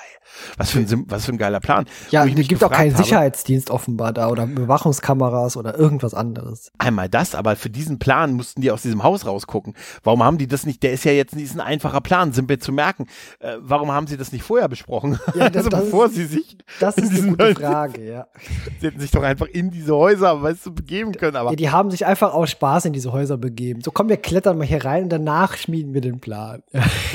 [0.59, 1.87] Was für ein, was für ein geiler Plan.
[2.11, 6.71] ja, es gibt auch keinen habe, Sicherheitsdienst offenbar da oder Überwachungskameras oder irgendwas anderes.
[6.79, 9.75] Einmal das, aber für diesen Plan mussten die aus diesem Haus rausgucken.
[10.05, 10.83] Warum haben die das nicht?
[10.83, 13.07] Der ist ja jetzt nicht ein einfacher Plan, simpel zu merken.
[13.41, 15.19] Äh, warum haben sie das nicht vorher besprochen?
[15.35, 18.27] Ja, das- also das bevor ist- sie sich, Das ist eine gute Frage, ja.
[18.81, 21.37] sie hätten sich doch einfach in diese Häuser, weißt du, begeben können.
[21.37, 21.57] Aber ja.
[21.57, 23.81] Die haben sich einfach aus Spaß in diese Häuser begeben.
[23.83, 26.62] So, komm, wir klettern mal hier rein und danach schmieden wir den Plan.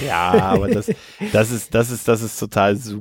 [0.06, 0.92] Ja, aber das,
[1.32, 3.01] das ist, das ist, das ist total super.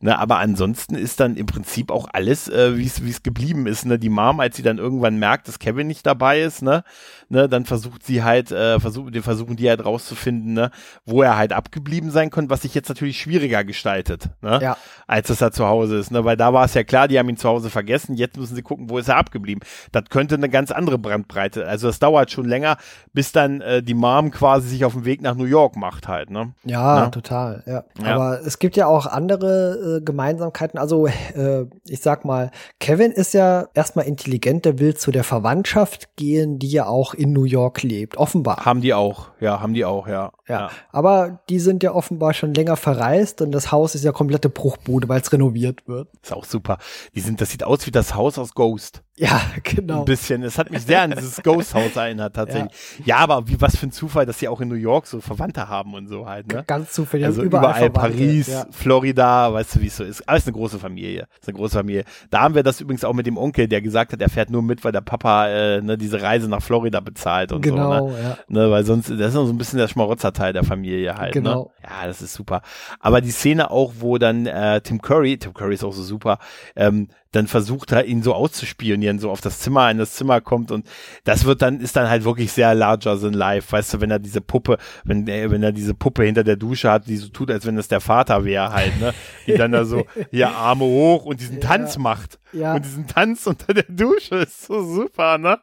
[0.00, 3.84] Ne, aber ansonsten ist dann im Prinzip auch alles, äh, wie es, geblieben ist.
[3.86, 6.84] Ne, die Mom, als sie dann irgendwann merkt, dass Kevin nicht dabei ist, ne,
[7.28, 10.70] ne, dann versucht sie halt, äh, versuchen, die versuchen die halt rauszufinden, ne,
[11.04, 14.76] wo er halt abgeblieben sein könnte, was sich jetzt natürlich schwieriger gestaltet, ne, Ja.
[15.06, 17.28] als dass er zu Hause ist, ne, weil da war es ja klar, die haben
[17.28, 18.14] ihn zu Hause vergessen.
[18.16, 19.62] Jetzt müssen sie gucken, wo ist er abgeblieben.
[19.92, 21.66] Das könnte eine ganz andere Brandbreite.
[21.66, 22.76] Also das dauert schon länger,
[23.12, 26.30] bis dann äh, die Mom quasi sich auf den Weg nach New York macht halt,
[26.30, 26.52] ne.
[26.64, 27.06] Ja, Ja.
[27.10, 27.84] total, ja.
[28.02, 28.14] Ja.
[28.14, 30.78] Aber es gibt ja auch andere äh, Gemeinsamkeiten.
[30.78, 36.16] Also, äh, ich sag mal, Kevin ist ja erstmal intelligent, der will zu der Verwandtschaft
[36.16, 38.64] gehen, die ja auch in New York lebt, offenbar.
[38.64, 40.32] Haben die auch, ja, haben die auch, ja.
[40.48, 40.60] Ja.
[40.60, 40.70] ja.
[40.90, 45.08] Aber die sind ja offenbar schon länger verreist und das Haus ist ja komplette Bruchbude,
[45.08, 46.08] weil es renoviert wird.
[46.22, 46.78] Ist auch super.
[47.14, 49.02] Die sind, das sieht aus wie das Haus aus Ghost.
[49.18, 50.00] Ja, genau.
[50.00, 50.42] Ein bisschen.
[50.42, 52.72] Es hat mich sehr an dieses Ghost-Haus erinnert, tatsächlich.
[52.98, 53.04] Ja.
[53.06, 53.16] ja.
[53.16, 55.94] aber wie, was für ein Zufall, dass sie auch in New York so Verwandte haben
[55.94, 56.64] und so halt, ne?
[56.66, 57.26] Ganz zufällig.
[57.26, 58.66] Also überall, überall Paris, ja.
[58.70, 60.28] Florida, weißt du, wie es so ist.
[60.28, 61.28] Alles eine große Familie.
[61.40, 62.04] Ist eine große Familie.
[62.30, 64.62] Da haben wir das übrigens auch mit dem Onkel, der gesagt hat, er fährt nur
[64.62, 68.10] mit, weil der Papa äh, ne, diese Reise nach Florida bezahlt und genau, so.
[68.10, 68.22] Ne?
[68.22, 68.38] Ja.
[68.48, 71.34] Ne, weil sonst, das ist noch so ein bisschen der Schmarotzerteil der Familie halt.
[71.34, 71.40] Ne?
[71.40, 71.72] Genau.
[71.80, 71.88] Ne?
[71.88, 72.60] Ja, das ist super.
[73.00, 76.38] Aber die Szene auch, wo dann äh, Tim Curry, Tim Curry ist auch so super,
[76.74, 80.70] ähm, dann versucht er ihn so auszuspionieren, so auf das Zimmer, in das Zimmer kommt
[80.70, 80.86] und
[81.24, 84.18] das wird dann, ist dann halt wirklich sehr larger than life, weißt du, wenn er
[84.18, 87.50] diese Puppe, wenn er, wenn er diese Puppe hinter der Dusche hat, die so tut,
[87.50, 89.14] als wenn es der Vater wäre halt, ne,
[89.46, 91.68] die dann da so, hier Arme hoch und diesen ja.
[91.68, 92.38] Tanz macht.
[92.52, 92.74] Ja.
[92.74, 95.58] Und diesen Tanz unter der Dusche ist so super, ne?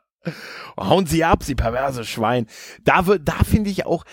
[0.77, 2.47] Hauen sie ab, sie perverse Schwein.
[2.86, 4.05] Da wird, da finde ich auch,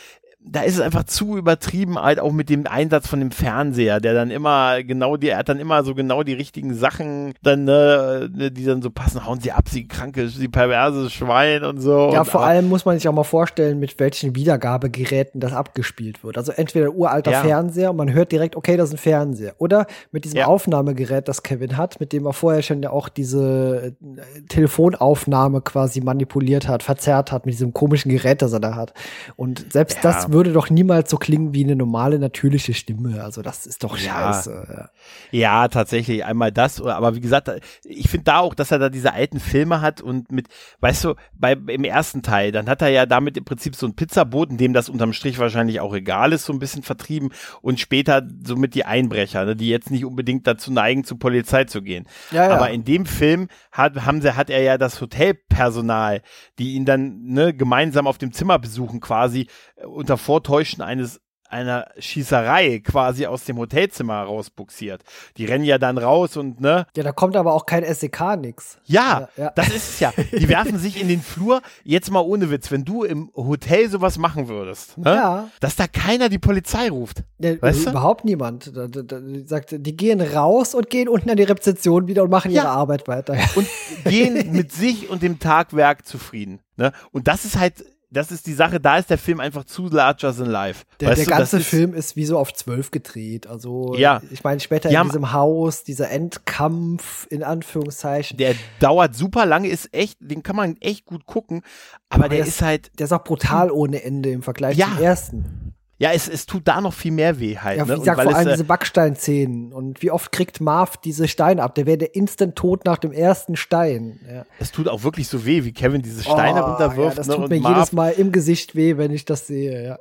[0.42, 4.14] da ist es einfach zu übertrieben, halt auch mit dem Einsatz von dem Fernseher, der
[4.14, 8.30] dann immer genau die, er hat dann immer so genau die richtigen Sachen, dann, ne,
[8.30, 12.10] die dann so passen, hauen sie ab, sie kranke, sie perverse Schwein und so.
[12.12, 16.24] Ja, und, vor allem muss man sich auch mal vorstellen, mit welchen Wiedergabegeräten das abgespielt
[16.24, 16.38] wird.
[16.38, 17.42] Also entweder uralter ja.
[17.42, 19.54] Fernseher und man hört direkt, okay, das ist ein Fernseher.
[19.58, 20.46] Oder mit diesem ja.
[20.46, 26.00] Aufnahmegerät, das Kevin hat, mit dem er vorher schon ja auch diese äh, Telefonaufnahme quasi
[26.00, 28.94] manipuliert hat, verzerrt hat, mit diesem komischen Gerät, das er da hat.
[29.36, 30.10] Und selbst ja.
[30.10, 33.22] das würde doch niemals so klingen wie eine normale, natürliche Stimme.
[33.22, 34.90] Also das ist doch scheiße.
[35.30, 36.24] Ja, ja tatsächlich.
[36.24, 37.50] Einmal das, aber wie gesagt,
[37.84, 40.48] ich finde da auch, dass er da diese alten Filme hat und mit,
[40.80, 43.96] weißt du, bei, im ersten Teil, dann hat er ja damit im Prinzip so einen
[43.96, 47.30] Pizzaboten, dem das unterm Strich wahrscheinlich auch egal ist, so ein bisschen vertrieben
[47.62, 51.82] und später somit die Einbrecher, ne, die jetzt nicht unbedingt dazu neigen, zur Polizei zu
[51.82, 52.06] gehen.
[52.30, 52.56] Ja, ja.
[52.56, 56.22] Aber in dem Film hat, haben sie, hat er ja das Hotelpersonal,
[56.58, 61.88] die ihn dann ne, gemeinsam auf dem Zimmer besuchen, quasi äh, unter Vortäuschen eines einer
[61.98, 65.02] Schießerei quasi aus dem Hotelzimmer rausbuxiert.
[65.36, 66.86] Die rennen ja dann raus und ne.
[66.96, 68.78] Ja, da kommt aber auch kein SEK nix.
[68.84, 70.12] Ja, ja, ja, das ist es ja.
[70.16, 71.60] Die werfen sich in den Flur.
[71.82, 75.14] Jetzt mal ohne Witz, wenn du im Hotel sowas machen würdest, ne?
[75.14, 75.48] Ja.
[75.60, 77.24] Dass da keiner die Polizei ruft.
[77.38, 77.90] Ja, weißt du?
[77.90, 78.76] Überhaupt niemand.
[78.76, 82.30] Da, da, da, sagt, die gehen raus und gehen unten an die Rezeption wieder und
[82.30, 83.36] machen ihre Arbeit weiter.
[83.56, 83.66] Und
[84.04, 86.60] gehen mit sich und dem Tagwerk zufrieden.
[86.76, 86.92] Ne?
[87.10, 90.34] Und das ist halt das ist die Sache, da ist der Film einfach zu larger
[90.34, 90.84] than life.
[90.98, 93.46] Der, der du, ganze Film ist wie so auf zwölf gedreht.
[93.46, 94.20] Also, ja.
[94.30, 98.36] ich meine, später in diesem Haus, dieser Endkampf, in Anführungszeichen.
[98.36, 101.62] Der dauert super lange, ist echt, den kann man echt gut gucken,
[102.08, 102.98] aber, aber der ist, ist, halt.
[102.98, 104.86] Der ist auch brutal ohne Ende im Vergleich ja.
[104.86, 105.69] zum ersten.
[106.00, 107.76] Ja, es, es tut da noch viel mehr weh halt.
[107.76, 107.96] Ja, ne?
[107.96, 109.70] wie gesagt, vor allem äh, diese Backsteinzähnen.
[109.74, 111.74] Und wie oft kriegt Marv diese Steine ab?
[111.74, 114.18] Der wäre der instant tot nach dem ersten Stein.
[114.26, 114.46] Ja.
[114.58, 117.18] Es tut auch wirklich so weh, wie Kevin diese Steine oh, runterwirft.
[117.18, 117.36] Ja, das ne?
[117.36, 119.98] tut mir Marv, jedes Mal im Gesicht weh, wenn ich das sehe, ja.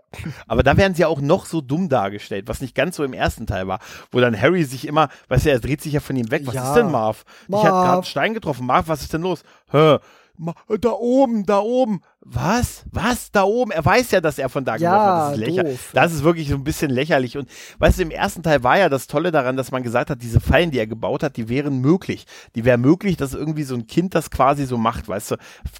[0.48, 3.46] Aber da werden sie auch noch so dumm dargestellt, was nicht ganz so im ersten
[3.46, 3.80] Teil war.
[4.10, 6.44] Wo dann Harry sich immer, weißt du, er dreht sich ja von ihm weg.
[6.46, 6.70] Was ja.
[6.70, 7.26] ist denn Marv?
[7.50, 7.62] Marv.
[7.62, 8.66] Ich habe gerade einen Stein getroffen.
[8.66, 9.44] Marv, was ist denn los?
[9.70, 9.98] Hä?
[10.80, 12.84] Da oben, da oben was?
[12.92, 13.32] Was?
[13.32, 13.72] Da oben?
[13.72, 15.32] Er weiß ja, dass er von da ja, geworfen hat.
[15.32, 15.80] Das ist lächerlich.
[15.94, 17.38] Das ist wirklich so ein bisschen lächerlich.
[17.38, 20.22] Und weißt du, im ersten Teil war ja das Tolle daran, dass man gesagt hat,
[20.22, 22.26] diese Fallen, die er gebaut hat, die wären möglich.
[22.56, 25.36] Die wären möglich, dass irgendwie so ein Kind das quasi so macht, weißt du,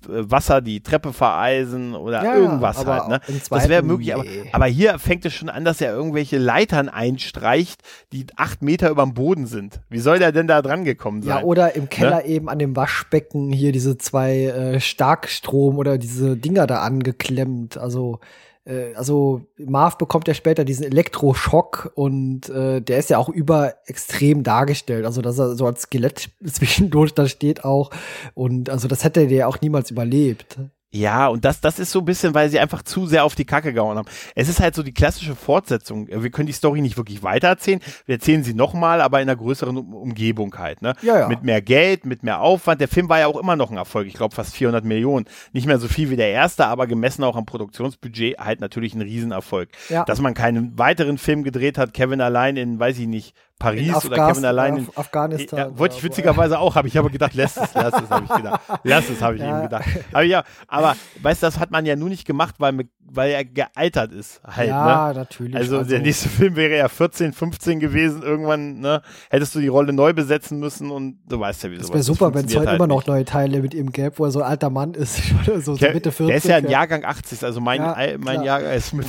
[0.08, 3.08] Wasser, die Treppe vereisen oder ja, irgendwas halt.
[3.08, 3.22] Ne?
[3.50, 4.14] Das wäre möglich.
[4.14, 7.82] Aber, aber, hier fängt es schon an, dass er irgendwelche Leitern einstreicht,
[8.12, 9.82] die acht Meter über dem Boden sind.
[9.90, 11.38] Wie soll der denn da dran gekommen sein?
[11.38, 12.26] Ja, oder im Keller ne?
[12.26, 17.78] eben an dem Waschbecken hier diese zwei äh, Starkstrom oder diese Dinger da angeklemmt.
[17.78, 18.20] Also,
[18.66, 23.76] äh, also Marv bekommt ja später diesen Elektroschock und äh, der ist ja auch über
[23.86, 25.06] extrem dargestellt.
[25.06, 27.92] Also, dass er so als Skelett zwischendurch da steht auch.
[28.34, 30.58] Und also das hätte der ja auch niemals überlebt.
[30.92, 33.46] Ja, und das, das ist so ein bisschen, weil sie einfach zu sehr auf die
[33.46, 34.08] Kacke gehauen haben.
[34.34, 36.08] Es ist halt so die klassische Fortsetzung.
[36.08, 37.80] Wir können die Story nicht wirklich weitererzählen.
[38.08, 40.96] Wir erzählen sie nochmal, aber in einer größeren Umgebung halt, ne?
[41.04, 41.28] Ja, ja.
[41.28, 42.82] Mit mehr Geld, mit mehr Aufwand.
[42.82, 44.08] Der Film war ja auch immer noch ein Erfolg.
[44.08, 45.28] Ich glaube fast 400 Millionen.
[45.54, 49.02] Nicht mehr so viel wie der erste, aber gemessen auch am Produktionsbudget halt natürlich ein
[49.02, 49.70] Riesenerfolg.
[49.90, 50.06] Ja.
[50.06, 54.06] Dass man keinen weiteren Film gedreht hat, Kevin allein in, weiß ich nicht, Paris Afgas
[54.06, 55.60] oder Kevin allein in Afghanistan.
[55.60, 58.36] Ja, wollte ich witzigerweise auch, habe ich aber gedacht, lass es, lass es, habe ich
[58.36, 58.62] gedacht.
[58.84, 59.50] Lass es, habe ich ja.
[59.50, 59.86] eben gedacht.
[60.14, 63.44] Aber ja, aber weißt du, das hat man ja nur nicht gemacht, weil, weil er
[63.44, 64.70] gealtert ist halt.
[64.70, 65.20] Ja, ne?
[65.20, 65.56] natürlich.
[65.56, 68.24] Also, also, der nächste Film wäre ja 14, 15 gewesen.
[68.24, 71.90] Irgendwann, ne, hättest du die Rolle neu besetzen müssen und du weißt ja, wie Das
[71.90, 74.32] wäre super, wenn es heute halt immer noch neue Teile mit ihm gäbe, wo er
[74.32, 76.28] so ein alter Mann ist, so, so Mitte 40.
[76.28, 79.08] Der ist ja ein Jahrgang 80, also mein, ja, mein Jahrgang ist mit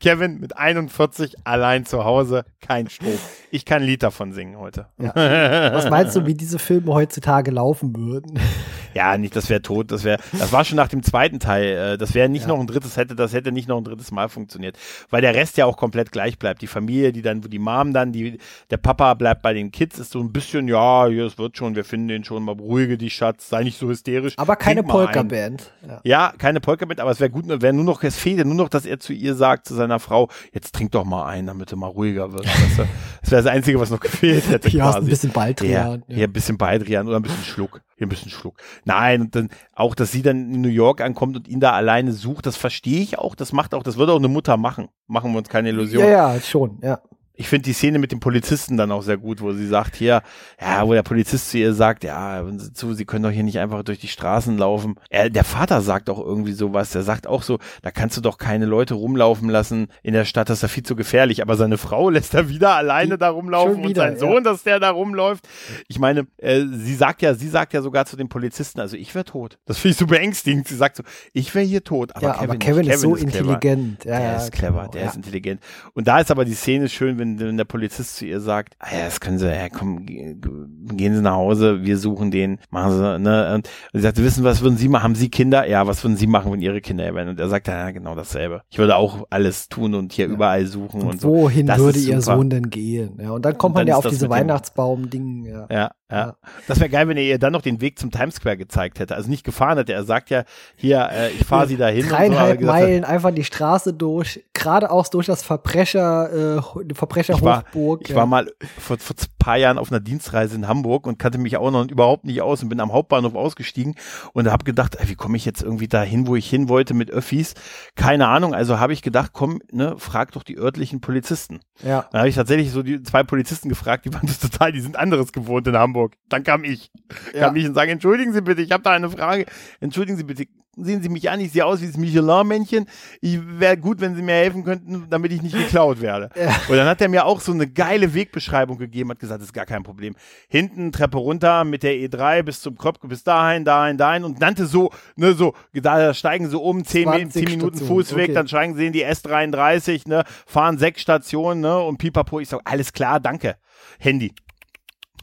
[0.00, 3.18] Kevin mit 41 allein zu Hause, kein Strom.
[3.50, 4.86] Ich kann ein Lied davon singen heute.
[4.98, 5.14] Ja.
[5.14, 8.38] Was meinst du, wie diese Filme heutzutage laufen würden?
[8.96, 11.98] Ja, nicht, das wäre tot, das wäre, das war schon nach dem zweiten Teil, äh,
[11.98, 12.48] das wäre nicht Ja.
[12.48, 14.76] noch ein drittes, hätte, das hätte nicht noch ein drittes Mal funktioniert,
[15.10, 16.62] weil der Rest ja auch komplett gleich bleibt.
[16.62, 18.38] Die Familie, die dann, wo die Mom dann, die,
[18.70, 21.76] der Papa bleibt bei den Kids, ist so ein bisschen, ja, ja, es wird schon,
[21.76, 24.34] wir finden den schon, mal beruhige dich, Schatz, sei nicht so hysterisch.
[24.36, 24.82] Aber keine.
[24.82, 25.72] Polka-Band.
[25.86, 26.00] Ja.
[26.04, 28.86] Ja, keine Polka-Band, aber es wäre gut, wäre nur noch, es fehlte nur noch, dass
[28.86, 31.88] er zu ihr sagt, zu seiner Frau, jetzt trink doch mal ein, damit du mal
[31.88, 32.46] ruhiger wirst.
[33.22, 34.70] Das wäre das Einzige, was noch gefehlt hätte.
[34.70, 34.98] Quasi.
[34.98, 36.04] ein bisschen Ja, Baldrian.
[36.08, 37.80] hier ein bisschen Beidrian oder ein bisschen Schluck.
[37.96, 38.60] Hier ein bisschen Schluck.
[38.84, 42.12] Nein, und dann auch, dass sie dann in New York ankommt und ihn da alleine
[42.12, 43.34] sucht, das verstehe ich auch.
[43.34, 44.88] Das macht auch, das würde auch eine Mutter machen.
[45.06, 46.04] Machen wir uns keine Illusion.
[46.04, 47.00] Ja, ja, schon, ja.
[47.36, 50.22] Ich finde die Szene mit dem Polizisten dann auch sehr gut, wo sie sagt, hier,
[50.60, 52.44] ja, wo der Polizist zu ihr sagt, ja,
[52.74, 54.96] zu, Sie können doch hier nicht einfach durch die Straßen laufen.
[55.10, 58.38] Er, der Vater sagt auch irgendwie sowas, der sagt auch so, da kannst du doch
[58.38, 61.42] keine Leute rumlaufen lassen in der Stadt, das ist ja viel zu gefährlich.
[61.42, 64.62] Aber seine Frau lässt er wieder alleine da rumlaufen Schon und wieder, sein Sohn, dass
[64.62, 65.46] der da rumläuft.
[65.88, 69.14] Ich meine, äh, sie sagt ja, sie sagt ja sogar zu den Polizisten, also ich
[69.14, 69.58] wäre tot.
[69.66, 70.68] Das finde ich so beängstigend.
[70.68, 72.14] Sie sagt so, ich wäre hier tot.
[72.14, 72.66] Aber ja, Kevin, aber nicht.
[72.66, 73.26] Kevin ist so clever.
[73.26, 74.04] intelligent.
[74.04, 75.08] Ja, Der ja, ist clever, genau, der ja.
[75.08, 75.60] ist intelligent.
[75.94, 78.88] Und da ist aber die Szene schön, wenn, wenn der Polizist zu ihr sagt, ah
[78.96, 80.50] ja, das können Sie, ja, komm, ge- ge-
[80.96, 84.62] gehen Sie nach Hause, wir suchen den, machen Sie, ne, und sie sagt, wissen was
[84.62, 85.02] würden Sie machen?
[85.04, 85.66] Haben Sie Kinder?
[85.68, 87.28] Ja, was würden Sie machen, wenn Ihre Kinder wären?
[87.28, 88.62] Und er sagt, ja, genau dasselbe.
[88.70, 91.28] Ich würde auch alles tun und hier überall suchen und, Und so.
[91.28, 92.36] wohin würde ihr super.
[92.36, 93.18] Sohn denn gehen?
[93.20, 95.44] Ja, und dann kommt Und man dann ja auf diese mit dem- Weihnachtsbaum-Ding.
[95.46, 95.66] Ja.
[95.70, 96.36] Ja, ja.
[96.68, 99.16] Das wäre geil, wenn er ihr dann noch den Weg zum Times Square gezeigt hätte.
[99.16, 99.92] Also nicht gefahren hätte.
[99.92, 100.44] Er sagt ja,
[100.76, 102.04] hier, äh, ich fahre Sie dahin.
[102.04, 106.60] und so, Dreieinhalb gesagt hat, Meilen einfach die Straße durch, geradeaus durch das Verbrecher, äh,
[106.84, 108.02] die Ich war, Verbrecherhochburg.
[108.02, 108.16] ich ja.
[108.16, 111.56] war mal vor, vor ein paar Jahren auf einer Dienstreise in Hamburg und kannte mich
[111.56, 113.96] auch noch überhaupt nicht aus und bin am Hauptbahnhof ausgestiegen
[114.32, 117.10] und habe gedacht, ey, wie komme ich jetzt irgendwie dahin, wo ich hin wollte mit
[117.10, 117.54] Öffis?
[117.96, 118.54] Keine Ahnung.
[118.54, 121.60] Also habe ich gedacht, komm, ne, frag doch die örtlichen Polizisten.
[121.82, 122.06] ja.
[122.12, 124.96] Dann habe ich tatsächlich so die zwei Polizisten gefragt, die waren das total, die sind
[124.96, 125.95] anderes gewohnt in Hamburg.
[126.28, 126.90] Dann kam ich,
[127.34, 127.46] Ja.
[127.46, 129.46] kam ich und sage, entschuldigen Sie bitte, ich habe da eine Frage.
[129.80, 132.86] Entschuldigen Sie bitte, sehen Sie mich an, ich sehe aus wie das Michelin-Männchen.
[133.20, 136.30] Ich wäre gut, wenn Sie mir helfen könnten, damit ich nicht geklaut werde.
[136.36, 136.54] Ja.
[136.68, 139.54] Und dann hat er mir auch so eine geile Wegbeschreibung gegeben, hat gesagt, das ist
[139.54, 140.14] gar kein Problem.
[140.48, 144.66] Hinten Treppe runter mit der E3 bis zum Kopf, bis dahin, dahin, dahin und nannte
[144.66, 148.34] so, ne, so, da steigen sie um, 10, 20 10 Minuten Stationen, Fußweg, okay.
[148.34, 152.40] dann steigen sie in die S33, ne, fahren sechs Stationen, ne, und pipapo.
[152.40, 153.56] Ich sag, alles klar, danke.
[153.98, 154.34] Handy.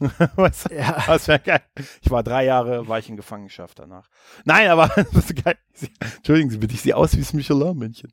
[0.36, 1.02] was, Ja.
[1.06, 1.60] was wäre geil.
[2.02, 4.08] Ich war drei Jahre, war ich in Gefangenschaft danach.
[4.44, 5.56] Nein, aber das ist geil.
[6.16, 8.12] Entschuldigen Sie bitte, ich sehe aus wie das Michelin-Männchen.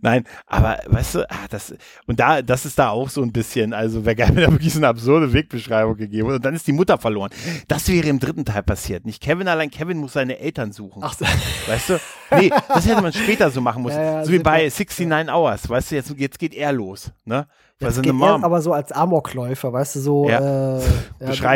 [0.00, 1.74] Nein, aber weißt du, ah, das,
[2.06, 4.72] und da, das ist da auch so ein bisschen, also wäre geil, wenn da wirklich
[4.72, 6.28] so eine absurde Wegbeschreibung gegeben.
[6.28, 7.30] Und dann ist die Mutter verloren.
[7.68, 9.04] Das wäre im dritten Teil passiert.
[9.04, 11.02] Nicht Kevin allein, Kevin muss seine Eltern suchen.
[11.04, 11.24] Ach so.
[11.66, 12.00] Weißt du?
[12.38, 13.96] Nee, das hätte man später so machen müssen.
[13.98, 15.68] Ja, ja, so wie bei wir- 69 Hours.
[15.68, 17.10] Weißt du, jetzt, jetzt geht er los.
[17.24, 17.46] Ne?
[17.80, 20.78] Seine geht Mom- erst aber so als Amokläufer, weißt du, so Ja.
[20.78, 20.82] äh,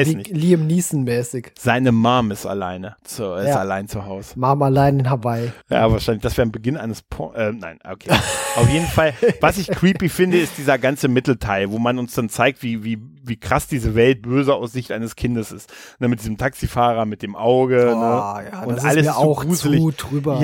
[0.05, 0.29] nicht.
[0.31, 1.53] Liam Neeson-mäßig.
[1.57, 2.97] Seine Mom ist alleine.
[3.05, 3.61] Zu, ist Ja.
[3.61, 4.33] allein zu Hause.
[4.37, 5.53] Mama allein in Hawaii.
[5.71, 6.23] Ja, wahrscheinlich.
[6.23, 7.35] Das wäre ein Beginn eines Porn.
[7.37, 8.11] Äh, nein, okay.
[8.57, 9.15] Auf jeden Fall.
[9.41, 12.99] Was ich creepy finde, ist dieser ganze Mittelteil, wo man uns dann zeigt, wie, wie,
[13.29, 15.73] wie krass diese Welt böse aus Sicht eines Kindes ist.
[15.99, 17.93] Ne, mit diesem Taxifahrer, mit dem Auge.
[17.95, 18.49] Oh, ne?
[18.53, 19.81] ja, und alles ist so auch gruselig.
[19.81, 20.35] zu drüber.
[20.35, 20.41] Ja,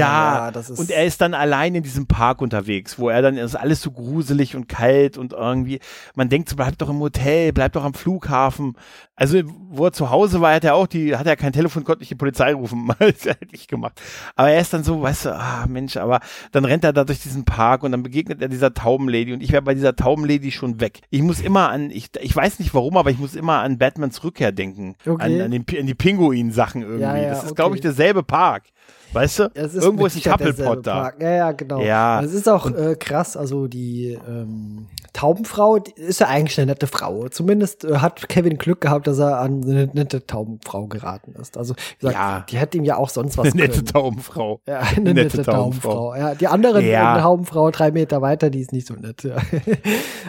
[0.46, 3.36] Ja, das ist- und er ist dann allein in diesem Park unterwegs, wo er dann
[3.36, 5.80] ist alles so gruselig und kalt und irgendwie,
[6.14, 8.76] man denkt so, bleib doch im Hotel, bleib doch am Flughafen.
[9.22, 9.38] Also,
[9.70, 12.10] wo er zu Hause war, hat er auch die, hat er kein Telefon, konnte nicht
[12.10, 12.90] die Polizei rufen.
[12.98, 14.02] das hätte ich gemacht.
[14.34, 16.18] Aber er ist dann so, weißt du, ah, Mensch, aber
[16.50, 19.52] dann rennt er da durch diesen Park und dann begegnet er dieser Taubenlady und ich
[19.52, 21.02] wäre bei dieser Taubenlady schon weg.
[21.10, 24.24] Ich muss immer an, ich, ich weiß nicht warum, aber ich muss immer an Batmans
[24.24, 24.96] Rückkehr denken.
[25.06, 25.22] Okay.
[25.22, 27.02] An, an, den, an die Pinguin-Sachen irgendwie.
[27.02, 27.54] Ja, ja, das ist, okay.
[27.54, 28.64] glaube ich, derselbe Park.
[29.12, 29.44] Weißt du?
[29.54, 30.94] Ist Irgendwo ist ein Couplepot da.
[30.94, 31.22] Park.
[31.22, 31.80] Ja, ja, genau.
[31.80, 32.20] Ja.
[32.22, 37.28] Es ist auch äh, krass, also die ähm, Taubenfrau ist ja eigentlich eine nette Frau.
[37.28, 41.56] Zumindest äh, hat Kevin Glück gehabt, dass er an eine nette Taubenfrau geraten ist.
[41.58, 42.46] Also, wie gesagt, Ja.
[42.48, 43.86] die hätte ihm ja auch sonst was Eine nette können.
[43.86, 44.60] Taubenfrau.
[44.66, 46.14] Ja, eine nette, Taubenfrau.
[46.14, 47.20] Ja, die andere Ja.
[47.20, 49.22] Taubenfrau drei Meter weiter, die ist nicht so nett.
[49.22, 49.36] Ja,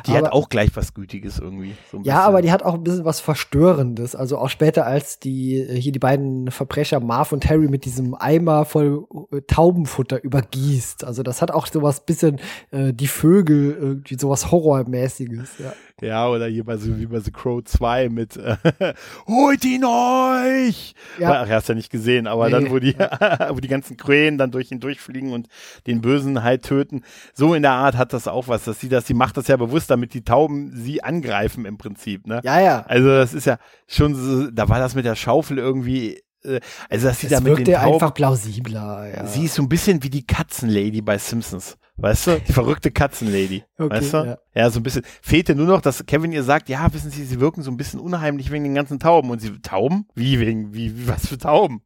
[0.05, 1.75] Die aber, hat auch gleich was Gütiges irgendwie.
[1.91, 4.15] So ja, aber die hat auch ein bisschen was Verstörendes.
[4.15, 8.15] Also auch später, als die äh, hier die beiden Verbrecher Marv und Harry mit diesem
[8.15, 11.03] Eimer voll äh, Taubenfutter übergießt.
[11.03, 12.39] Also das hat auch sowas bisschen
[12.71, 15.59] äh, die Vögel irgendwie sowas Horrormäßiges.
[15.59, 15.73] Ja.
[16.01, 18.57] Ja, oder hier bei so wie bei The Crow 2 mit äh,
[19.27, 20.95] Holt ihn euch!
[21.19, 21.43] Ja.
[21.43, 22.51] Ach, hast ja nicht gesehen, aber Nee.
[22.51, 22.95] dann, wo die,
[23.49, 25.47] wo die ganzen Krähen dann durch ihn durchfliegen und
[25.88, 27.03] den Bösen halt töten.
[27.33, 29.55] So in der Art hat das auch was, dass sie das, sie macht das ja
[29.55, 32.41] bewusst, damit die Tauben sie angreifen im Prinzip, ne?
[32.43, 32.86] ja, ja.
[32.88, 33.57] Also das ist ja
[33.88, 36.21] schon so, da war das mit der Schaufel irgendwie,
[36.89, 39.12] also dass sie da Es mit den Tauben, einfach plausibler.
[39.15, 39.27] Ja.
[39.27, 41.77] sie ist so ein bisschen wie die Katzenlady bei Simpsons.
[41.97, 42.39] Weißt du?
[42.39, 43.63] Die verrückte Katzenlady.
[43.77, 44.17] Okay, weißt du?
[44.17, 44.38] ja.
[44.56, 44.69] Ja.
[44.69, 45.03] so ein bisschen.
[45.21, 47.99] Fehlte nur noch, dass Kevin ihr sagt, ja, wissen Sie, Sie wirken so ein bisschen
[47.99, 49.29] unheimlich wegen den ganzen Tauben.
[49.29, 50.08] Und sie, Tauben?
[50.15, 51.82] Wie, wegen, wie was für Tauben?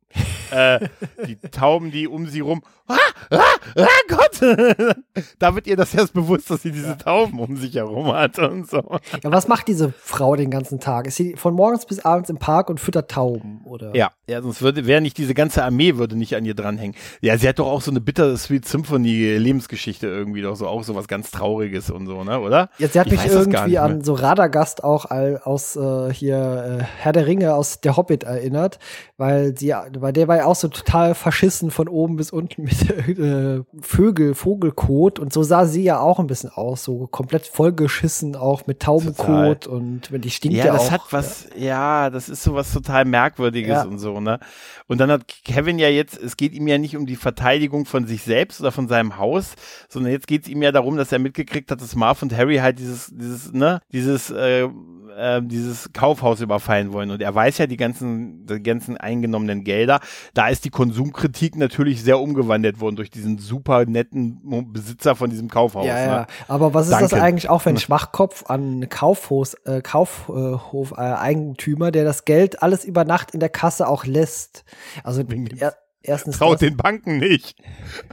[0.51, 0.87] Äh,
[1.25, 2.61] die Tauben, die um sie rum.
[2.87, 2.95] Ah,
[3.31, 3.41] ah,
[3.75, 4.41] ah Gott!
[5.39, 6.95] da wird ihr das erst bewusst, dass sie diese ja.
[6.95, 8.77] Tauben um sich herum hat und so.
[9.23, 11.07] Ja, was macht diese Frau den ganzen Tag?
[11.07, 13.93] Ist sie von morgens bis abends im Park und füttert Tauben, oder?
[13.93, 16.95] Ja, ja sonst würde, wäre nicht diese ganze Armee würde nicht an ihr dranhängen.
[17.19, 20.83] Ja, sie hat doch auch so eine bittere Sweet Symphony Lebensgeschichte irgendwie doch so auch
[20.83, 22.69] so was ganz Trauriges und so, ne, oder?
[22.77, 27.11] Ja, sie hat ich mich irgendwie an so Radagast auch aus äh, hier äh, Herr
[27.11, 28.79] der Ringe aus der Hobbit erinnert,
[29.17, 32.89] weil sie, bei der war ja auch so total verschissen von oben bis unten mit
[33.19, 38.35] äh, Vögel, Vogelkot und so sah sie ja auch ein bisschen aus, so komplett vollgeschissen
[38.35, 39.77] auch mit Taubenkot total.
[39.77, 42.05] und wenn die stinkt ja, ja das auch, hat was, ja.
[42.05, 42.09] ja.
[42.09, 43.83] das ist so was total merkwürdiges ja.
[43.83, 44.39] und so, ne?
[44.87, 48.07] Und dann hat Kevin ja jetzt, es geht ihm ja nicht um die Verteidigung von
[48.07, 49.55] sich selbst oder von seinem Haus,
[49.89, 52.57] sondern jetzt geht es ihm ja darum, dass er mitgekriegt hat, dass Marv und Harry
[52.57, 54.69] halt dieses, dieses, ne, dieses äh,
[55.17, 57.11] äh, dieses Kaufhaus überfallen wollen.
[57.11, 59.99] Und er weiß ja die ganzen, die ganzen eingenommenen Gelder.
[60.33, 65.49] Da ist die Konsumkritik natürlich sehr umgewandelt worden durch diesen super netten Besitzer von diesem
[65.49, 65.85] Kaufhaus.
[65.85, 66.05] Ja, ne?
[66.05, 66.27] ja.
[66.47, 67.09] Aber was ist Danke.
[67.09, 72.61] das eigentlich auch für ein Schwachkopf an Kaufhaus, äh, Kaufhof, äh, Eigentümer, der das Geld
[72.61, 74.63] alles über Nacht in der Kasse auch lässt?
[75.03, 75.23] Also
[75.59, 75.75] er,
[76.07, 77.57] erstens traut den Banken nicht.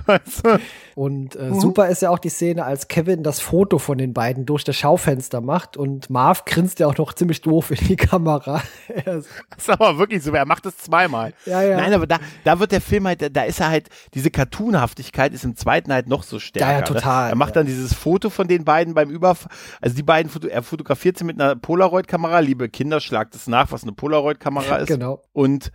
[0.07, 0.59] Weißt du?
[0.94, 1.61] Und äh, mhm.
[1.61, 4.76] super ist ja auch die Szene, als Kevin das Foto von den beiden durch das
[4.76, 8.62] Schaufenster macht und Marv grinst ja auch noch ziemlich doof in die Kamera.
[9.04, 9.26] das
[9.57, 11.33] ist aber wirklich so, er macht es zweimal.
[11.46, 11.76] Ja, ja.
[11.76, 15.44] Nein, aber da, da wird der Film halt, da ist er halt, diese Cartoonhaftigkeit ist
[15.44, 16.66] im zweiten halt noch so stärker.
[16.66, 16.87] Ja, ja ne?
[16.87, 17.24] total.
[17.24, 17.30] Ne?
[17.33, 21.18] Er macht dann dieses Foto von den beiden beim Überfall, also die beiden, er fotografiert
[21.18, 24.88] sie mit einer Polaroid-Kamera, liebe Kinder, schlagt es nach, was eine Polaroid-Kamera ist.
[24.88, 25.22] Genau.
[25.33, 25.72] Und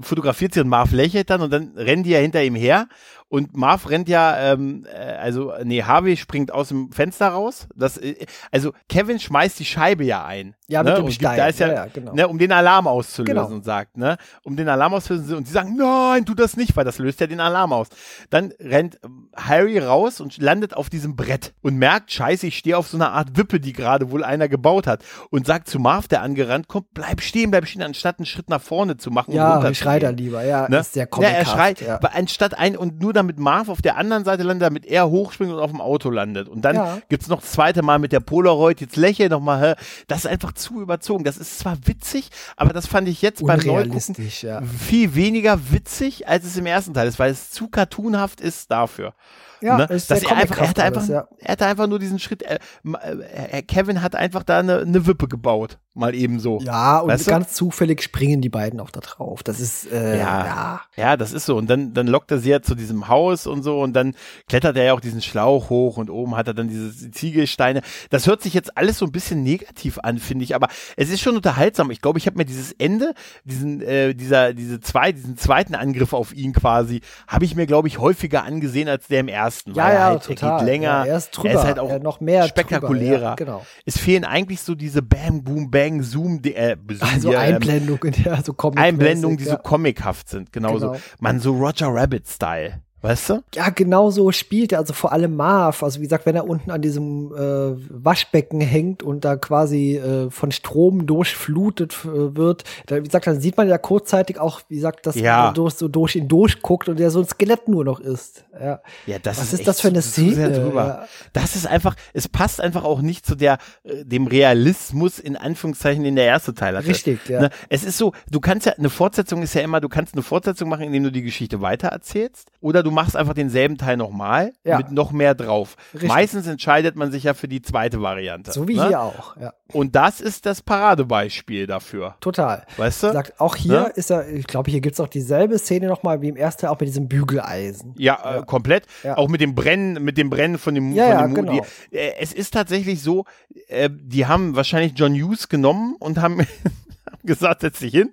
[0.00, 2.88] fotografiert sie und Marv lächelt dann und dann rennen die ja hinter ihm her
[3.32, 7.66] und Marv rennt ja, ähm, äh, also, nee, Harvey springt aus dem Fenster raus.
[7.74, 10.54] Das, äh, also, Kevin schmeißt die Scheibe ja ein.
[10.68, 10.90] Ja, ne?
[10.90, 11.38] mit dem Stein.
[11.38, 12.12] Da ist ja, ja, ja genau.
[12.12, 13.46] ne, um den Alarm auszulösen genau.
[13.48, 15.36] und sagt, ne, um den Alarm auszulösen.
[15.36, 17.88] Und sie sagen, nein, tu das nicht, weil das löst ja den Alarm aus.
[18.28, 22.76] Dann rennt ähm, Harry raus und landet auf diesem Brett und merkt, scheiße, ich stehe
[22.76, 25.02] auf so einer Art Wippe, die gerade wohl einer gebaut hat.
[25.30, 28.60] Und sagt zu Marv, der angerannt kommt, bleib stehen, bleib stehen, anstatt einen Schritt nach
[28.60, 29.32] vorne zu machen.
[29.32, 30.78] Ja, und schreit er lieber, ja, ne?
[30.78, 31.96] ist sehr Ja, er schreit, ja.
[31.96, 35.58] anstatt ein, und nur damit Marv auf der anderen Seite landet, damit er hochspringt und
[35.58, 36.48] auf dem Auto landet.
[36.48, 36.98] Und dann ja.
[37.08, 39.76] es noch das zweite Mal mit der Polaroid, jetzt lächle noch mal,
[40.08, 41.24] das ist einfach zu überzogen.
[41.24, 44.62] Das ist zwar witzig, aber das fand ich jetzt beim Neugucken ja.
[44.62, 49.14] viel weniger witzig, als es im ersten Teil ist, weil es zu cartoonhaft ist dafür.
[49.62, 49.84] Ja, ne?
[49.84, 51.28] ist Dass er, einfach, er, hatte einfach, ja.
[51.38, 52.42] er hatte einfach nur diesen Schritt.
[52.42, 56.58] Äh, äh, Kevin hat einfach da eine, eine Wippe gebaut, mal eben so.
[56.60, 57.66] Ja, und weißt ganz du?
[57.66, 59.44] zufällig springen die beiden auch da drauf.
[59.44, 61.56] Das ist äh, ja, ja, ja, das ist so.
[61.56, 64.16] Und dann dann lockt er sie ja zu diesem Haus und so und dann
[64.48, 67.82] klettert er ja auch diesen Schlauch hoch und oben hat er dann diese Ziegelsteine.
[68.10, 71.20] Das hört sich jetzt alles so ein bisschen negativ an, finde ich, aber es ist
[71.20, 71.92] schon unterhaltsam.
[71.92, 76.14] Ich glaube, ich habe mir dieses Ende, diesen äh, dieser diese zwei, diesen zweiten Angriff
[76.14, 79.74] auf ihn quasi, habe ich mir glaube ich häufiger angesehen als der im ersten ersten.
[79.74, 80.50] Ja, ja, halt, total.
[80.50, 80.88] Er geht länger.
[80.88, 81.50] Ja, er ist drüber.
[81.50, 83.22] Er ist halt auch noch mehr spektakulärer.
[83.22, 83.64] Ja, genau.
[83.84, 88.22] Es fehlen eigentlich so diese Bam, Boom, Bang, Zoom, äh, Zoom also die, Einblendungen, ähm,
[88.24, 90.92] ja, so Comic Einblendungen, die so comichaft sind, genauso.
[90.92, 91.00] Genau.
[91.20, 92.82] Man so Roger Rabbit-Style.
[93.02, 93.42] Weißt du?
[93.52, 95.82] Ja, genau so spielt er, also vor allem Marv.
[95.82, 100.30] Also wie gesagt, wenn er unten an diesem äh, Waschbecken hängt und da quasi äh,
[100.30, 104.76] von Strom durchflutet äh, wird, da, wie gesagt, dann sieht man ja kurzzeitig auch, wie
[104.76, 105.48] gesagt, dass ja.
[105.48, 108.44] er durch, so durch ihn durchguckt und er so ein Skelett nur noch ist.
[108.58, 110.70] Ja, ja das Was ist, ist das für eine Szene?
[110.72, 111.04] Ja.
[111.32, 116.04] Das ist einfach, es passt einfach auch nicht zu der, äh, dem Realismus in Anführungszeichen,
[116.04, 116.86] in der erste Teil hatte.
[116.86, 117.40] Richtig, ja.
[117.40, 117.50] Ne?
[117.68, 120.68] Es ist so, du kannst ja, eine Fortsetzung ist ja immer, du kannst eine Fortsetzung
[120.68, 124.78] machen, indem du die Geschichte weitererzählst oder du machst einfach denselben Teil nochmal ja.
[124.78, 125.76] mit noch mehr drauf.
[125.94, 126.08] Richtig.
[126.08, 128.52] Meistens entscheidet man sich ja für die zweite Variante.
[128.52, 128.88] So wie ne?
[128.88, 129.52] hier auch, ja.
[129.72, 132.16] Und das ist das Paradebeispiel dafür.
[132.20, 132.64] Total.
[132.76, 133.12] Weißt du?
[133.12, 133.92] Sagt, auch hier ne?
[133.94, 136.70] ist er, ich glaube, hier gibt es auch dieselbe Szene nochmal wie im ersten Teil,
[136.70, 137.94] auch mit diesem Bügeleisen.
[137.96, 138.38] Ja, ja.
[138.38, 138.86] Äh, komplett.
[139.02, 139.16] Ja.
[139.16, 141.66] Auch mit dem Brennen, mit dem Brennen von dem, ja, von dem ja, genau.
[141.90, 143.24] Die, äh, es ist tatsächlich so,
[143.68, 146.46] äh, die haben wahrscheinlich John Hughes genommen und haben
[147.24, 148.12] gesagt, setz dich hin.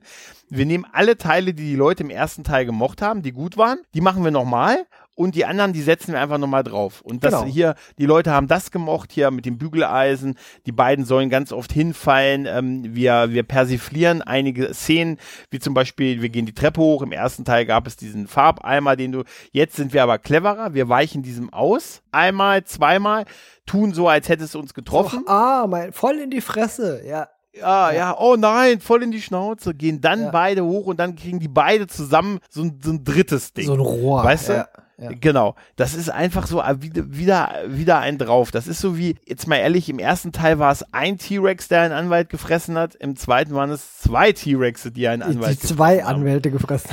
[0.49, 3.79] Wir nehmen alle Teile, die die Leute im ersten Teil gemocht haben, die gut waren,
[3.93, 4.87] die machen wir nochmal
[5.19, 7.01] und die anderen, die setzen wir einfach nochmal drauf.
[7.01, 7.45] Und das genau.
[7.45, 11.73] hier, die Leute haben das gemocht, hier mit dem Bügeleisen, die beiden sollen ganz oft
[11.73, 15.17] hinfallen, ähm, wir, wir persiflieren einige Szenen,
[15.51, 18.95] wie zum Beispiel, wir gehen die Treppe hoch, im ersten Teil gab es diesen Farbeimer,
[18.95, 23.25] den du, jetzt sind wir aber cleverer, wir weichen diesem aus, einmal, zweimal,
[23.65, 25.25] tun so, als hätte es uns getroffen.
[25.27, 27.27] Och, ah, mein, voll in die Fresse, ja.
[27.59, 30.31] Ja, ja, oh nein, voll in die Schnauze, gehen dann ja.
[30.31, 33.65] beide hoch und dann kriegen die beide zusammen so ein, so ein drittes Ding.
[33.65, 34.23] So ein Rohr.
[34.23, 34.53] Weißt du?
[34.53, 34.67] Ja.
[35.01, 35.11] Ja.
[35.19, 35.55] Genau.
[35.77, 38.51] Das ist einfach so äh, wieder, wieder, ein drauf.
[38.51, 41.81] Das ist so wie, jetzt mal ehrlich, im ersten Teil war es ein T-Rex, der
[41.81, 42.95] einen Anwalt gefressen hat.
[42.95, 46.19] Im zweiten waren es zwei T-Rexe, die einen Anwalt die gefressen zwei haben.
[46.19, 46.89] Anwälte gefressen.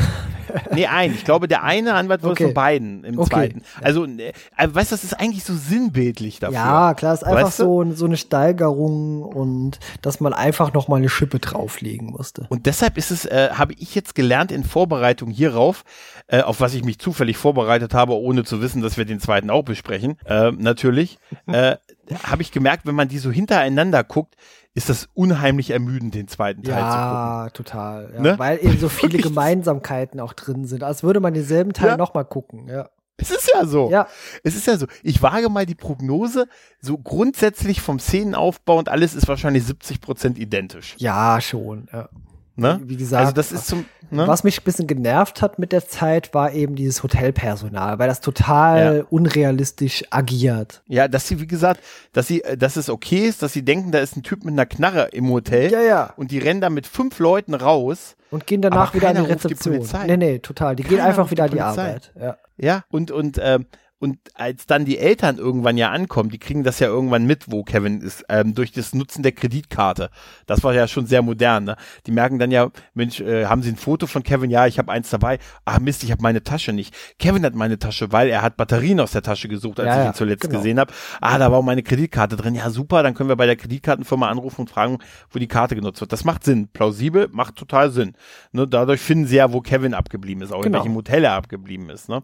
[0.72, 1.12] Nee, ein.
[1.12, 2.44] Ich glaube, der eine Anwalt wurde Okay.
[2.44, 3.30] von beiden im Okay.
[3.30, 3.62] zweiten.
[3.82, 6.54] Also, äh, weißt du, das ist eigentlich so sinnbildlich dafür.
[6.54, 7.64] Ja, klar, ist einfach Weißt du?
[7.64, 12.46] so, so eine Steigerung und dass man einfach noch mal eine Schippe drauflegen musste.
[12.48, 15.84] Und deshalb ist es, äh, habe ich jetzt gelernt in Vorbereitung hierauf,
[16.28, 19.51] äh, auf was ich mich zufällig vorbereitet habe, ohne zu wissen, dass wir den zweiten
[19.51, 21.76] auch besprechen, äh, natürlich, äh,
[22.24, 24.34] habe ich gemerkt, wenn man die so hintereinander guckt,
[24.74, 26.92] ist das unheimlich ermüdend, den zweiten Teil zu gucken.
[26.92, 28.11] Ja, total.
[28.14, 28.38] Ja, Ne?
[28.38, 29.18] Weil eben so viele.
[29.18, 30.82] Gemeinsamkeiten auch drin sind.
[30.84, 31.97] Als würde man denselben Teil Ja.
[31.97, 32.68] noch mal gucken.
[32.68, 32.90] Ja.
[33.18, 33.90] Es ist ja so.
[33.90, 34.07] Ja.
[34.44, 34.86] Es ist ja so.
[35.03, 36.47] Ich wage mal die Prognose,
[36.80, 40.94] so grundsätzlich vom Szenenaufbau und alles ist wahrscheinlich 70 Prozent identisch.
[40.99, 41.88] Ja, schon.
[41.90, 42.11] Ja.
[42.57, 42.80] Ne?
[42.84, 44.26] Wie gesagt, also das ist zum, ne?
[44.26, 48.20] Was mich ein bisschen genervt hat mit der Zeit, war eben dieses Hotelpersonal, weil das
[48.22, 49.04] total Ja.
[49.11, 50.82] unrealistisch agiert.
[50.88, 51.80] Ja, dass sie, wie gesagt,
[52.12, 54.52] dass sie, äh, dass es okay ist, dass sie denken, da ist ein Typ mit
[54.52, 56.12] einer Knarre im Hotel Ja, ja.
[56.16, 58.16] und die rennen da mit fünf Leuten raus.
[58.30, 59.74] Und gehen danach wieder an die die Rezeption.
[59.76, 60.07] Polizei.
[60.07, 60.76] nee, nee, total.
[60.76, 61.82] Die gehen Keiner einfach ruft wieder an die die Polizei.
[61.88, 62.12] Arbeit.
[62.18, 62.36] Ja.
[62.59, 63.66] Ja, und, und, ähm,
[63.99, 67.64] und als dann die Eltern irgendwann ja ankommen, die kriegen das ja irgendwann mit, wo
[67.64, 70.11] Kevin ist, ähm, durch das Nutzen der Kreditkarte.
[70.47, 71.64] Das war ja schon sehr modern.
[71.64, 71.76] Ne?
[72.07, 74.51] Die merken dann ja, Mensch, äh, haben sie ein Foto von Kevin?
[74.51, 75.38] Ja, ich habe eins dabei.
[75.64, 76.94] Ach Mist, ich habe meine Tasche nicht.
[77.18, 80.05] Kevin hat meine Tasche, weil er hat Batterien aus der Tasche gesucht, als Ja, ich
[80.05, 80.59] ja, ihn zuletzt genau.
[80.59, 80.92] gesehen habe.
[81.22, 82.55] Ah, da war auch meine Kreditkarte drin.
[82.55, 84.99] Ja, super, dann können wir bei der Kreditkartenfirma anrufen und fragen,
[85.30, 86.12] wo die Karte genutzt wird.
[86.12, 86.68] Das macht Sinn.
[86.68, 88.12] Plausibel, macht total Sinn.
[88.53, 88.66] Ne?
[88.68, 90.78] Dadurch finden sie ja, wo Kevin abgeblieben ist, auch Genau.
[90.78, 92.09] in welchem Hotel er abgeblieben ist.
[92.11, 92.22] Ne?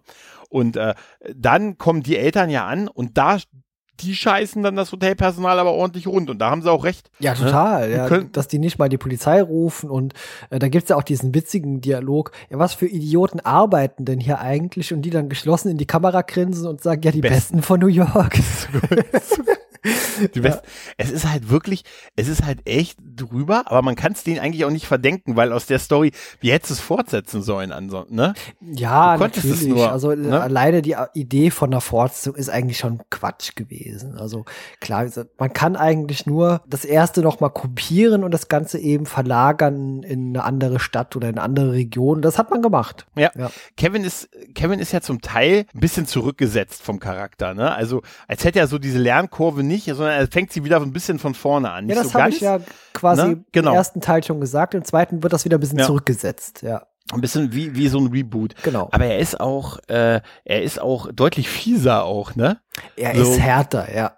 [0.53, 0.95] Und äh,
[1.35, 3.39] dann kommen die Eltern ja an und da
[4.01, 7.11] die scheißen dann das Hotelpersonal aber ordentlich rund und da haben sie auch recht.
[7.21, 7.89] Ja, total.
[7.89, 10.15] Die Ja, dass die nicht mal die Polizei rufen und
[10.51, 12.33] äh, da gibt's ja auch diesen witzigen Dialog.
[12.51, 14.93] Ja, was für Idioten arbeiten denn hier eigentlich?
[14.93, 17.37] Und die dann geschlossen in die Kamera grinsen und sagen, ja, die Besten.
[17.37, 18.39] Besten von New York.
[19.83, 20.63] Best
[20.97, 21.85] Es ist halt wirklich,
[22.17, 25.53] es ist halt echt drüber, aber man kann es denen eigentlich auch nicht verdenken, weil
[25.53, 28.35] aus der Story, wie hättest du es fortsetzen sollen ansonsten, ne?
[28.61, 29.67] Ja, natürlich.
[29.67, 30.41] nur, also äh, ne?
[30.41, 34.17] alleine die Idee von einer Fortsetzung ist eigentlich schon Quatsch gewesen.
[34.17, 34.45] Also
[34.81, 35.07] klar,
[35.39, 40.29] man kann eigentlich nur das erste noch mal kopieren und das Ganze eben verlagern in
[40.29, 42.23] eine andere Stadt oder in eine andere Region.
[42.23, 43.07] Das hat man gemacht.
[43.17, 43.31] Ja.
[43.37, 43.51] Ja.
[43.77, 47.75] Kevin ist, Kevin ist ja zum Teil ein bisschen zurückgesetzt vom Charakter, ne?
[47.75, 50.93] Also, als hätte er so diese Lernkurve nicht, sondern er fängt sie wieder so ein
[50.93, 51.87] bisschen von vorne an.
[51.87, 52.61] Nicht Ja, das so habe ich ja
[52.93, 53.45] quasi ne?
[53.53, 53.71] Genau.
[53.71, 54.75] im ersten Teil schon gesagt.
[54.75, 55.87] Im zweiten wird das wieder ein bisschen Ja.
[55.87, 56.63] zurückgesetzt.
[56.63, 58.55] Ja, ein bisschen wie, wie so ein Reboot.
[58.63, 58.89] genau.
[58.93, 62.59] Aber er ist auch, äh, er ist auch deutlich fieser auch, ne?
[62.97, 64.13] er so- ist härter, ja.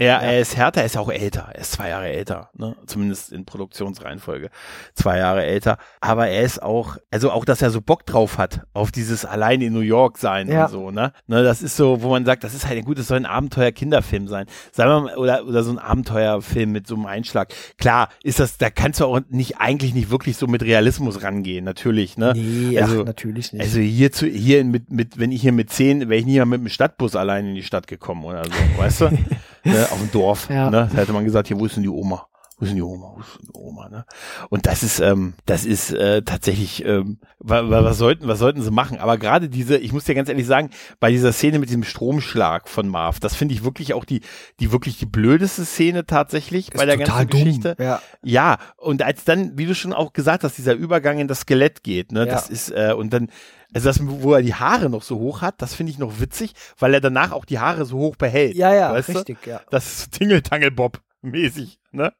[0.00, 1.50] Er, er ist härter, er ist auch älter.
[1.52, 2.74] Er ist zwei Jahre älter, ne?
[2.86, 4.48] Zumindest in Produktionsreihenfolge.
[4.94, 5.76] Zwei Jahre älter.
[6.00, 9.60] Aber er ist auch, also auch, dass er so Bock drauf hat, auf dieses allein
[9.60, 10.64] in New York sein Ja.
[10.64, 11.12] und so, ne?
[11.26, 11.42] ne?
[11.42, 14.46] Das ist so, wo man sagt, das ist halt gut, es soll ein Abenteuer-Kinderfilm sein.
[14.72, 17.52] Sagen wir mal, oder, oder so ein Abenteuerfilm mit so einem Einschlag.
[17.76, 21.62] Klar, ist das, da kannst du auch nicht, eigentlich nicht wirklich so mit Realismus rangehen,
[21.66, 22.32] natürlich, ne?
[22.34, 23.60] Nee, also, ach, natürlich nicht.
[23.62, 26.46] Also hier zu, hier mit, mit, wenn ich hier mit zehn, wäre ich nie mal
[26.46, 29.10] mit dem Stadtbus allein in die Stadt gekommen oder so, weißt du?
[29.64, 30.48] ne, auf dem Dorf.
[30.50, 30.70] Ja.
[30.70, 30.88] Ne?
[30.92, 32.26] Da hätte man gesagt, hier, wo ist denn die Oma?
[32.58, 33.14] Wo ist denn die Oma?
[33.16, 33.88] Wo ist denn die Oma?
[33.88, 34.04] Ne?
[34.50, 38.60] Und das ist, ähm, das ist äh, tatsächlich, ähm, wa, wa, was sollten, was sollten
[38.60, 38.98] sie machen?
[38.98, 42.68] Aber gerade diese, ich muss dir ganz ehrlich sagen, bei dieser Szene mit diesem Stromschlag
[42.68, 44.20] von Marv, das finde ich wirklich auch die,
[44.60, 47.76] die wirklich die blödeste Szene tatsächlich bei der ganzen Geschichte.
[47.78, 48.02] Ja.
[48.22, 51.82] Ja, und als dann, wie du schon auch gesagt hast, dieser Übergang in das Skelett
[51.82, 52.26] geht, ne, Ja.
[52.26, 53.30] das ist, äh, und dann,
[53.72, 56.54] also das, wo er die Haare noch so hoch hat, das finde ich noch witzig,
[56.78, 58.54] weil er danach auch die Haare so hoch behält.
[58.56, 59.58] Ja, ja, richtig, ja.
[59.58, 59.64] Du?
[59.70, 62.12] Das ist Tingeltangelbob mäßig, ne?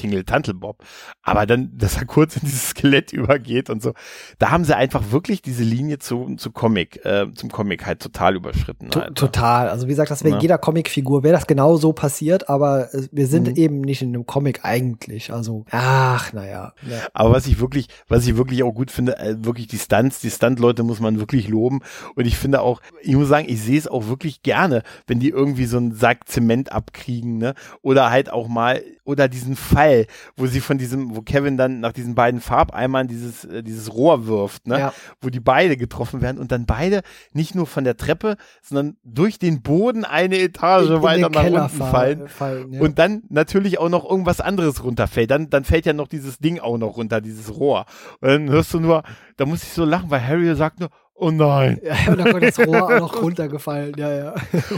[0.00, 0.78] Tingeltantelbob.
[1.22, 3.92] Aber dann, dass er kurz in dieses Skelett übergeht und so.
[4.38, 8.36] Da haben sie einfach wirklich diese Linie zu, zu Comic, äh, zum Comic halt total
[8.36, 8.90] überschritten.
[8.90, 9.14] To Alter.
[9.14, 9.68] total.
[9.68, 10.40] Also wie gesagt, das wäre Ja.
[10.40, 13.56] jeder Comicfigur, wäre das genau so passiert, aber äh, wir sind Mhm.
[13.56, 15.32] eben nicht in einem Comic eigentlich.
[15.32, 16.72] Also, ach, naja.
[16.88, 16.98] Ja.
[17.12, 20.30] Aber was ich wirklich, was ich wirklich auch gut finde, äh, wirklich die Stunts, die
[20.30, 21.80] Stunt-Leute muss man wirklich loben.
[22.14, 25.28] Und ich finde auch, ich muss sagen, ich sehe es auch wirklich gerne, wenn die
[25.30, 27.54] irgendwie so einen Sack Zement abkriegen, ne?
[27.82, 29.89] Oder halt auch mal, oder diesen Fall,
[30.36, 34.26] wo sie von diesem, wo Kevin dann nach diesen beiden Farbeimern dieses, äh, dieses Rohr
[34.26, 34.78] wirft, ne?
[34.78, 34.92] Ja.
[35.20, 39.38] Wo die beide getroffen werden und dann beide nicht nur von der Treppe, sondern durch
[39.38, 42.28] den Boden eine Etage In- in weiter nach Keller unten fall- fallen.
[42.28, 42.80] fallen, ja.
[42.80, 45.30] Und dann natürlich auch noch irgendwas anderes runterfällt.
[45.30, 47.86] Dann, dann fällt ja noch dieses Ding auch noch runter, dieses Rohr.
[48.20, 49.02] Und dann hörst du nur,
[49.36, 50.90] da muss ich so lachen, weil Harry sagt nur,
[51.20, 51.80] oh nein.
[51.82, 54.34] Ja, und dann kommt das Rohr auch noch runtergefallen, ja, ja.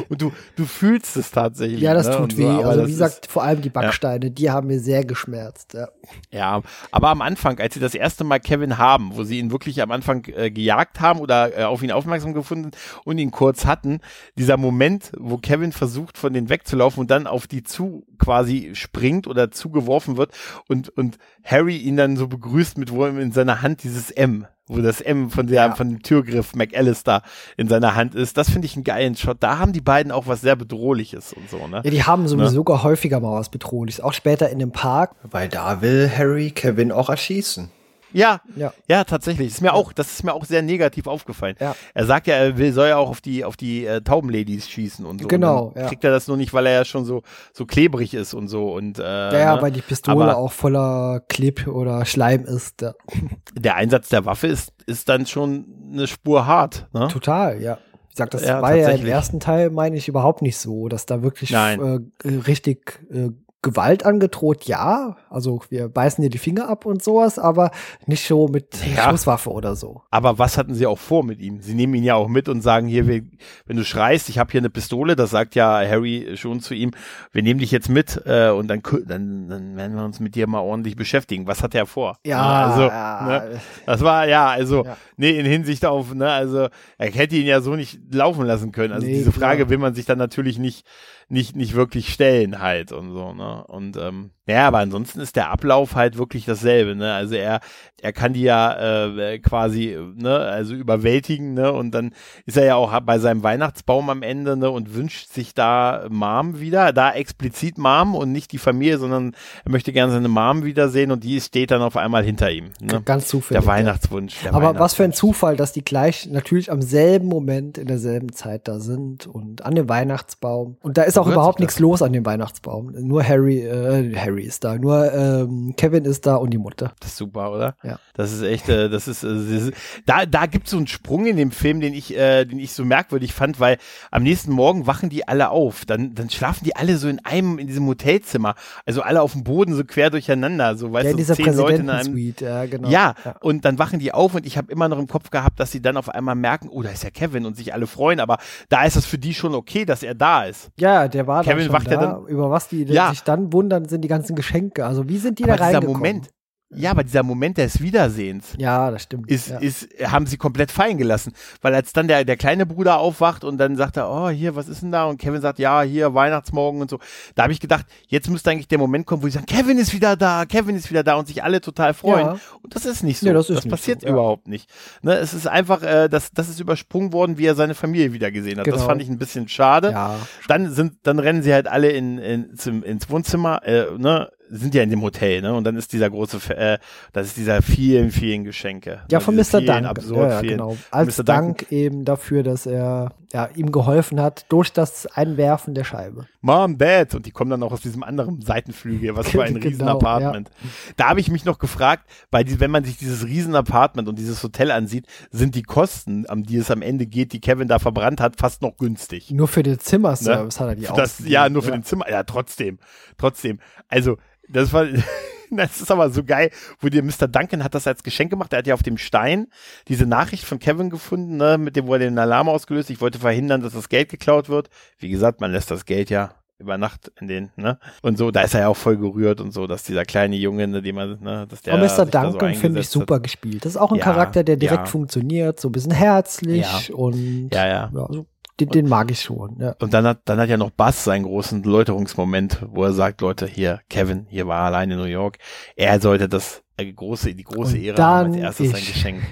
[0.08, 1.80] Und du, du fühlst es tatsächlich.
[1.80, 2.16] Ja, das ne?
[2.16, 2.46] tut weh.
[2.46, 5.74] also wie gesagt, vor allem die Backsteine, die haben mir sehr geschmerzt.
[5.74, 5.88] Ja.
[6.30, 9.80] Ja, aber am Anfang, als sie das erste Mal Kevin haben, wo sie ihn wirklich
[9.80, 12.72] am Anfang äh, gejagt haben oder äh, auf ihn aufmerksam gefunden
[13.04, 14.00] und ihn kurz hatten,
[14.36, 19.26] dieser Moment, wo Kevin versucht, von denen wegzulaufen und dann auf die zu quasi springt
[19.26, 20.32] oder zugeworfen wird
[20.68, 24.46] und, und Harry ihn dann so begrüßt mit, wo ihm in seiner Hand dieses M,
[24.74, 25.74] wo das M von der, Ja.
[25.74, 27.22] von dem Türgriff McAllister
[27.56, 28.36] in seiner Hand ist.
[28.36, 29.38] Das finde ich einen geilen Shot.
[29.40, 31.82] Da haben die beiden auch was sehr Bedrohliches und so, ne?
[31.84, 34.00] ja, die haben sowieso sogar häufiger mal was Bedrohliches.
[34.00, 35.12] Auch später in dem Park.
[35.22, 37.70] Weil da will Harry Kevin auch erschießen.
[38.12, 38.72] Ja, Ja.
[38.88, 39.48] ja, tatsächlich.
[39.48, 41.56] Ist mir auch, das ist mir auch sehr negativ aufgefallen.
[41.60, 41.74] Ja.
[41.94, 45.04] Er sagt ja, er will, soll ja auch auf die, auf die äh, Taubenladies schießen
[45.04, 45.28] und so.
[45.28, 45.88] Genau, Und ja.
[45.88, 48.72] Kriegt er das nur nicht, weil er ja schon so, so klebrig ist und so
[48.72, 49.62] und, äh, Ja, ja, ne?
[49.62, 52.82] weil die Pistole Aber auch voller Clip oder Schleim ist.
[52.82, 52.94] Ja.
[53.54, 57.08] der Einsatz der Waffe ist, ist dann schon eine Spur hart, ne?
[57.08, 57.78] Total, ja.
[58.10, 61.06] Ich sag, das Ja, war ja im ersten Teil, meine ich, überhaupt nicht so, dass
[61.06, 63.30] da wirklich äh, richtig äh,
[63.62, 65.16] Gewalt angedroht, ja.
[65.30, 67.70] Also wir beißen dir die Finger ab und sowas, aber
[68.06, 69.08] nicht so mit Ja.
[69.08, 70.02] Schusswaffe oder so.
[70.10, 71.60] Aber was hatten sie auch vor mit ihm?
[71.60, 74.60] Sie nehmen ihn ja auch mit und sagen hier, wenn du schreist, ich habe hier
[74.60, 76.90] eine Pistole, das sagt ja Harry schon zu ihm,
[77.30, 80.48] wir nehmen dich jetzt mit äh, und dann, dann, dann werden wir uns mit dir
[80.48, 81.46] mal ordentlich beschäftigen.
[81.46, 82.18] Was hat er vor?
[82.26, 83.22] Ja, also, ja.
[83.26, 84.96] Ne, das war ja, also, Ja.
[85.16, 88.92] nee, in Hinsicht auf, ne, also, er hätte ihn ja so nicht laufen lassen können.
[88.92, 89.70] Also Nee, diese Frage klar.
[89.70, 90.84] will man sich dann natürlich nicht,
[91.28, 93.51] nicht, nicht wirklich stellen halt und so, ne?
[93.60, 97.12] Und ähm, ja, aber ansonsten ist der Ablauf halt wirklich dasselbe, ne?
[97.12, 97.60] Also er,
[98.00, 101.72] er kann die ja äh, quasi, ne, also überwältigen, ne?
[101.72, 102.12] Und dann
[102.44, 106.58] ist er ja auch bei seinem Weihnachtsbaum am Ende, ne, und wünscht sich da Mom
[106.58, 111.12] wieder, da explizit Mom und nicht die Familie, sondern er möchte gerne seine Mom wiedersehen
[111.12, 112.70] und die steht dann auf einmal hinter ihm.
[112.80, 113.00] Ne?
[113.04, 113.62] Ganz zufällig.
[113.62, 114.40] Der Weihnachtswunsch.
[114.42, 115.16] Der Aber was für ein Weihnachtswunsch.
[115.22, 119.76] Zufall, dass die gleich natürlich am selben Moment in derselben Zeit da sind und an
[119.76, 120.78] dem Weihnachtsbaum.
[120.80, 122.92] Und da ist auch überhaupt nichts los an dem Weihnachtsbaum.
[122.98, 126.92] Nur Harry, äh, Harry ist da, nur ähm, Kevin ist da und die Mutter.
[127.00, 127.76] Das ist super, oder?
[127.82, 127.98] Ja.
[128.14, 129.72] Das ist echt, äh, das ist, äh, das ist
[130.06, 132.72] da, da gibt es so einen Sprung in dem Film, den ich, äh, den ich
[132.72, 133.78] so merkwürdig fand, weil
[134.10, 135.84] am nächsten Morgen wachen die alle auf.
[135.84, 138.54] Dann, dann schlafen die alle so in einem, in diesem Hotelzimmer.
[138.86, 141.74] Also alle auf dem Boden so quer durcheinander, so weißt ja, du, dieser zehn Leute
[141.82, 142.12] in einem.
[142.12, 142.88] Präsidentensuite, ja, genau.
[142.88, 145.72] Ja, und dann wachen die auf und ich habe immer noch im Kopf gehabt, dass
[145.72, 148.38] sie dann auf einmal merken, oh, da ist ja Kevin und sich alle freuen, aber
[148.68, 150.70] da ist es für die schon okay, dass er da ist.
[150.78, 151.90] Ja, der war Kevin da schon wacht da.
[151.92, 153.10] ja dann- Über was die Ja.
[153.10, 154.84] sich dann wundern, sind die ganzen Geschenke.
[154.84, 155.92] Also wie sind die aber da reingekommen?
[155.98, 156.30] Moment,
[156.74, 159.30] ja, aber dieser Moment des Wiedersehens, Ja, das stimmt.
[159.30, 159.58] ist, ja.
[159.58, 161.32] ist, haben sie komplett fallen gelassen.
[161.60, 164.68] Weil als dann der, der kleine Bruder aufwacht und dann sagt er, oh, hier, was
[164.68, 165.04] ist denn da?
[165.04, 166.98] Und Kevin sagt, ja, hier, Weihnachtsmorgen und so.
[167.34, 169.92] Da habe ich gedacht, jetzt müsste eigentlich der Moment kommen, wo sie sagen, Kevin ist
[169.92, 172.26] wieder da, Kevin ist wieder da und sich alle total freuen.
[172.26, 172.38] Ja.
[172.62, 173.26] Und das ist nicht so.
[173.26, 174.12] Nee, das nicht passiert so, ja.
[174.12, 174.68] überhaupt nicht.
[175.02, 178.30] Ne, es ist einfach, äh, das, das ist übersprungen worden, wie er seine Familie wieder
[178.30, 178.66] gesehen hat.
[178.66, 178.86] Das Genau.
[178.86, 179.90] fand ich ein bisschen schade.
[179.90, 180.16] ja.
[180.48, 182.50] Dann sind, dann rennen sie halt alle in, in,
[182.82, 186.38] ins Wohnzimmer, äh, ne, sind ja in dem Hotel, ne, und dann ist dieser große,
[186.56, 186.78] äh,
[187.12, 189.00] das ist dieser vielen, vielen Geschenke.
[189.10, 189.60] Ja, ne, von Mr.
[189.62, 189.86] Dank.
[189.86, 190.50] Absurd Ja, ja, vielen.
[190.58, 190.76] genau.
[190.90, 191.24] Als Mr.
[191.24, 196.26] Dank eben dafür, dass er ja, ihm geholfen hat durch das Einwerfen der Scheibe.
[196.42, 199.66] Mom, Dad, und die kommen dann auch aus diesem anderen Seitenflügel, was für ein Genau,
[199.66, 200.50] riesen Apartment.
[200.96, 204.18] Da habe ich mich noch gefragt, weil die, wenn man sich dieses riesen Apartment und
[204.18, 207.78] dieses Hotel ansieht, sind die Kosten, um die es am Ende geht, die Kevin da
[207.78, 209.30] verbrannt hat, fast noch günstig.
[209.30, 210.88] Nur für den Zimmerservice hat er die Ne?
[210.88, 211.32] das, ausgegeben.
[211.32, 212.10] ja, nur für den Zimmer.
[212.10, 212.78] Ja, trotzdem.
[213.16, 213.60] Trotzdem.
[213.88, 214.18] Also,
[214.48, 214.86] das war,
[215.50, 217.28] das ist aber so geil, wo dir Mr.
[217.28, 218.52] Duncan hat das als Geschenk gemacht.
[218.52, 219.48] Er hat ja auf dem Stein
[219.88, 222.90] diese Nachricht von Kevin gefunden, ne, mit dem, wo er den Alarm ausgelöst.
[222.90, 224.68] Ich wollte verhindern, dass das Geld geklaut wird.
[224.98, 227.78] Wie gesagt, man lässt das Geld ja über Nacht in den, ne?
[228.02, 230.68] Und so, da ist er ja auch voll gerührt und so, dass dieser kleine Junge,
[230.68, 231.74] ne, dem man, ne, dass der.
[231.74, 232.06] Aber Mr.
[232.06, 233.00] da so Duncan finde ich eingesetzt hat.
[233.00, 233.64] super gespielt.
[233.64, 234.86] Das ist auch ein Ja, Charakter, der direkt ja.
[234.86, 237.90] funktioniert, so ein bisschen herzlich und Ja, ja.
[237.92, 238.26] also,
[238.60, 239.56] den, den mag ich schon.
[239.60, 239.74] Ja.
[239.80, 243.46] Und dann hat, dann hat ja noch Bass seinen großen Läuterungsmoment, wo er sagt, Leute,
[243.46, 245.38] hier, Kevin, hier war allein in New York.
[245.76, 248.92] Er sollte das äh, große, die große Und Ehre haben, als erstes sein ich.
[248.92, 249.22] Geschenk.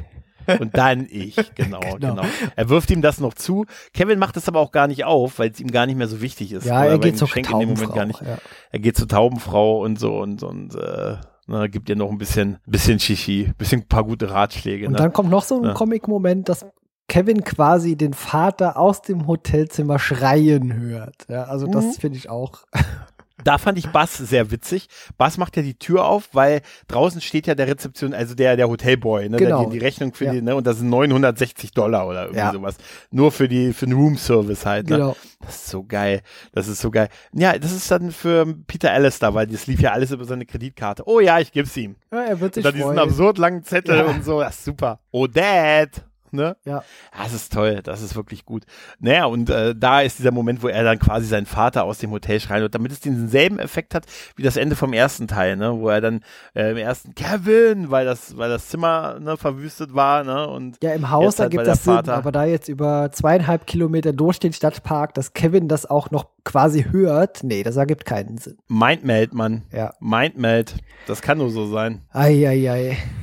[0.58, 2.22] Und dann ich, genau, genau, Genau.
[2.56, 3.66] Er wirft ihm das noch zu.
[3.92, 6.22] Kevin macht es aber auch gar nicht auf, weil es ihm gar nicht mehr so
[6.22, 6.64] wichtig ist.
[6.64, 7.94] Ja, er geht zur Geschenk in dem Moment Taubenfrau.
[7.96, 8.20] gar nicht.
[8.22, 8.38] Ja.
[8.72, 11.16] Er geht zur Taubenfrau und so und und äh,
[11.46, 14.86] ne, gibt ihr noch ein bisschen, bisschen Shishi, bisschen ein paar gute Ratschläge.
[14.86, 14.98] Und ne?
[14.98, 15.74] dann kommt noch so ein Ja.
[15.74, 16.66] Comic-Moment, dass
[17.10, 21.26] Kevin quasi den Vater aus dem Hotelzimmer schreien hört.
[21.28, 21.92] Ja, also das Mhm.
[21.94, 22.60] finde ich auch.
[23.42, 24.88] Da fand ich Bass sehr witzig.
[25.16, 28.68] Bass macht ja die Tür auf, weil draußen steht ja der Rezeption, also der, der
[28.68, 29.62] Hotelboy, ne, Genau.
[29.62, 30.32] der die, Rechnung für Ja.
[30.32, 32.52] die, ne, und das sind 960 Dollar oder irgendwie Ja.
[32.52, 32.76] sowas.
[33.10, 34.96] Nur für die, für den Room-Service halt, ne.
[34.98, 35.16] Genau.
[35.40, 36.20] Das ist so geil.
[36.52, 37.08] Das ist so geil.
[37.32, 41.04] Ja, das ist dann für Peter Alistair, weil das lief ja alles über seine Kreditkarte.
[41.06, 41.96] Oh ja, ich geb's ihm.
[42.12, 42.98] Ja, er wird Und sich dann diesen freuen.
[42.98, 44.04] absurd langen Zettel Ja.
[44.04, 44.40] und so.
[44.40, 44.98] Das ist super.
[45.12, 46.04] Oh, Dad.
[46.32, 46.56] Ne?
[46.64, 46.82] Ja.
[47.16, 48.64] Das ist toll, das ist wirklich gut.
[48.98, 52.10] Naja, und äh, da ist dieser Moment, wo er dann quasi seinen Vater aus dem
[52.10, 54.06] Hotel schreien wird, damit es denselben Effekt hat
[54.36, 55.78] wie das Ende vom ersten Teil, ne?
[55.78, 56.20] Wo er dann
[56.54, 60.48] äh, im ersten Kevin, weil das, weil das Zimmer ne, verwüstet war, ne?
[60.48, 64.38] Und ja, im Haus halt ergibt das Sinn, aber da jetzt über zweieinhalb Kilometer durch
[64.38, 68.58] den Stadtpark, dass Kevin das auch noch quasi hört, nee, das ergibt keinen Sinn.
[68.68, 69.62] Mindmeld, Mann.
[69.72, 69.94] Ja.
[70.00, 70.74] Mindmeld.
[71.06, 72.02] Das kann nur so sein.
[72.12, 72.70] Eieiei.
[72.70, 73.19] Ei, ei.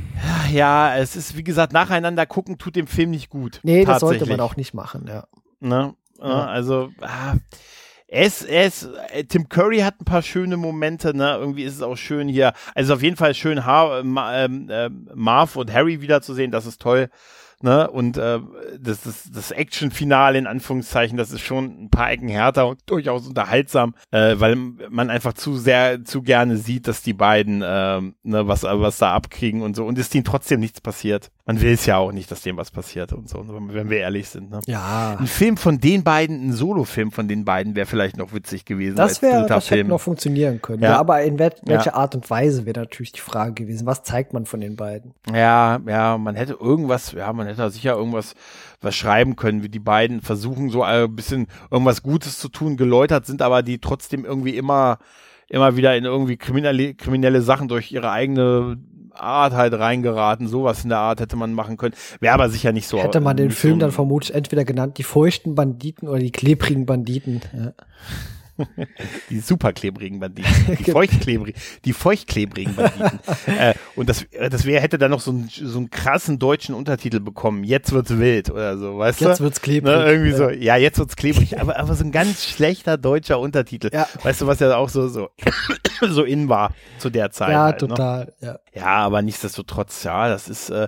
[0.52, 3.60] Ja, es ist, wie gesagt, nacheinander gucken tut dem Film nicht gut.
[3.64, 5.26] Nee, das sollte man auch nicht machen, ja.
[5.60, 5.94] Ne?
[6.20, 6.46] Ja.
[6.46, 7.36] Also, ah,
[8.08, 11.36] es, es, äh, Tim Curry hat ein paar schöne Momente, ne?
[11.38, 12.54] Irgendwie ist es auch schön hier.
[12.74, 17.10] Also auf jeden Fall schön, ha ähm, äh, Marv und Harry wiederzusehen, das ist toll.
[17.62, 17.90] Ne?
[17.90, 18.40] Und äh,
[18.80, 23.28] das, das, das Action-Finale in Anführungszeichen, das ist schon ein paar Ecken härter und durchaus
[23.28, 28.48] unterhaltsam, äh, weil man einfach zu sehr, zu gerne sieht, dass die beiden äh, ne,
[28.48, 29.86] was, was da abkriegen und so.
[29.86, 31.32] Und es ihnen trotzdem nichts passiert.
[31.48, 34.28] Man will es ja auch nicht, dass dem was passiert und so, wenn wir ehrlich
[34.28, 34.52] sind.
[34.52, 34.60] Ne?
[34.66, 35.16] Ja.
[35.18, 38.98] Ein Film von den beiden, ein Solo-Film von den beiden wäre vielleicht noch witzig gewesen.
[38.98, 39.80] Das wäre, das Film.
[39.80, 40.84] hätte noch funktionieren können.
[40.84, 41.94] Ja, ja aber in wel welcher ja.
[41.94, 43.88] Art und Weise wäre natürlich die Frage gewesen.
[43.88, 45.14] Was zeigt man von den beiden?
[45.34, 48.36] Ja, ja, man hätte irgendwas, ja, man hätte sicher irgendwas
[48.82, 53.26] was schreiben können, wie die beiden versuchen so ein bisschen irgendwas Gutes zu tun, geläutert
[53.26, 55.00] sind, aber die trotzdem irgendwie immer
[55.50, 58.78] immer wieder in irgendwie kriminelle, kriminelle Sachen durch ihre eigene
[59.14, 60.48] Art halt reingeraten.
[60.48, 61.96] Sowas in der Art hätte man machen können.
[62.20, 63.02] Wäre aber sicher nicht so.
[63.02, 66.86] Hätte man den Film so dann vermutlich entweder genannt die feuchten Banditen oder die klebrigen
[66.86, 67.42] Banditen.
[67.56, 67.74] Ja.
[69.30, 71.00] die superklebrigen Banditen, die genau.
[71.00, 73.20] feuchtklebrigen, die feuchtklebrigen Banditen.
[73.48, 77.20] äh, und das, das wäre hätte dann noch so, ein, so einen krassen deutschen Untertitel
[77.20, 77.64] bekommen.
[77.64, 79.30] Jetzt wird's wild oder so, weißt jetzt du?
[79.32, 79.96] Jetzt wird's klebrig.
[79.96, 80.38] Ne, irgendwie ja.
[80.38, 83.90] so, ja, jetzt wird's klebrig, aber, aber so ein ganz schlechter deutscher Untertitel.
[83.94, 84.08] Ja.
[84.24, 85.30] Weißt du, was ja auch so, so,
[86.02, 87.52] so in war zu der Zeit.
[87.52, 87.88] Ja, halt, ne?
[87.88, 88.34] total, ne?
[88.42, 88.60] ja.
[88.74, 90.88] Ja, aber nichtsdestotrotz, ja, das ist, äh,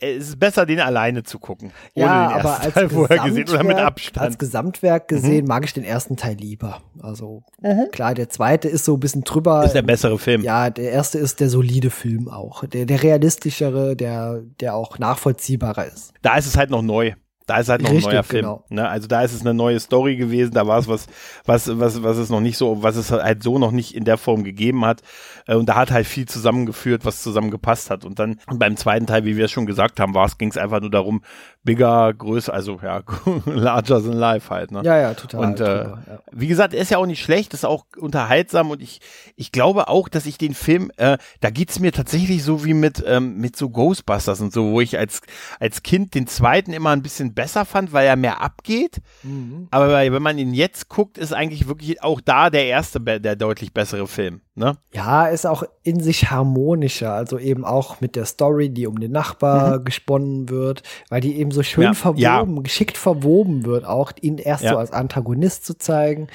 [0.00, 1.72] es ist besser, den alleine zu gucken.
[1.94, 4.26] Ohne ja, den aber als Teil vorher gesehen oder mit Abstand.
[4.26, 5.48] Als Gesamtwerk gesehen mhm.
[5.48, 6.80] mag ich den ersten Teil lieber.
[7.00, 7.88] Also mhm.
[7.92, 9.64] klar, der zweite ist so ein bisschen drüber.
[9.64, 10.42] Ist der bessere Film.
[10.42, 12.64] Ja, der erste ist der solide Film auch.
[12.64, 16.12] Der, der realistischere, der, der auch nachvollziehbarer ist.
[16.22, 17.12] Da ist es halt noch neu.
[17.50, 18.42] Da ist halt noch Richtig, ein neuer Film.
[18.42, 18.64] Genau.
[18.68, 18.88] Ne?
[18.88, 21.08] Also da ist es eine neue Story gewesen, da war es was,
[21.46, 24.18] was, was, was es noch nicht so, was es halt so noch nicht in der
[24.18, 25.02] Form gegeben hat.
[25.48, 28.04] Äh, und da hat halt viel zusammengeführt, was zusammengepasst hat.
[28.04, 30.56] Und dann beim zweiten Teil, wie wir es schon gesagt haben, war es, ging es
[30.56, 31.22] einfach nur darum,
[31.62, 33.02] bigger, größer, also ja,
[33.44, 34.70] larger than life halt.
[34.70, 34.80] Ne?
[34.82, 35.40] Ja, ja, total.
[35.40, 36.18] Und äh, drüber, ja.
[36.32, 39.00] wie gesagt, er ist ja auch nicht schlecht, ist auch unterhaltsam und ich,
[39.36, 43.04] ich glaube auch, dass ich den Film, äh, da geht's mir tatsächlich so wie mit,
[43.06, 45.20] ähm, mit so Ghostbusters und so, wo ich als,
[45.58, 49.02] als Kind den zweiten immer ein bisschen besser fand, weil er mehr abgeht.
[49.22, 49.68] Mhm.
[49.70, 53.74] Aber wenn man ihn jetzt guckt, ist eigentlich wirklich auch da der erste, der deutlich
[53.74, 54.40] bessere Film.
[54.60, 54.76] Ne?
[54.92, 59.10] Ja, ist auch in sich harmonischer, also eben auch mit der Story, die um den
[59.10, 59.84] Nachbar mhm.
[59.86, 62.20] gesponnen wird, weil die eben so schön ja, verwoben,
[62.56, 62.62] ja.
[62.62, 64.72] geschickt verwoben wird, auch ihn erst ja.
[64.72, 66.28] so als Antagonist zu zeigen.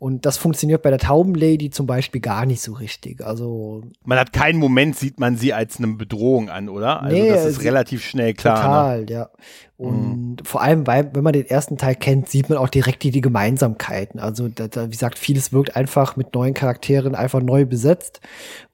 [0.00, 3.22] Und das funktioniert bei der Taubenlady zum Beispiel gar nicht so richtig.
[3.22, 7.02] Also man hat keinen Moment sieht man sie als eine Bedrohung an, oder?
[7.02, 8.56] Also nee, das ist relativ schnell klar.
[8.56, 8.62] Ne?
[8.62, 9.12] Total, ne?
[9.12, 9.30] ja.
[9.76, 10.44] Und mhm.
[10.44, 13.20] vor allem, weil, wenn man den ersten Teil kennt, sieht man auch direkt die, die
[13.20, 14.20] Gemeinsamkeiten.
[14.20, 18.20] Also, da, da, wie gesagt, vieles wirkt einfach mit neuen Charakteren einfach neu besetzt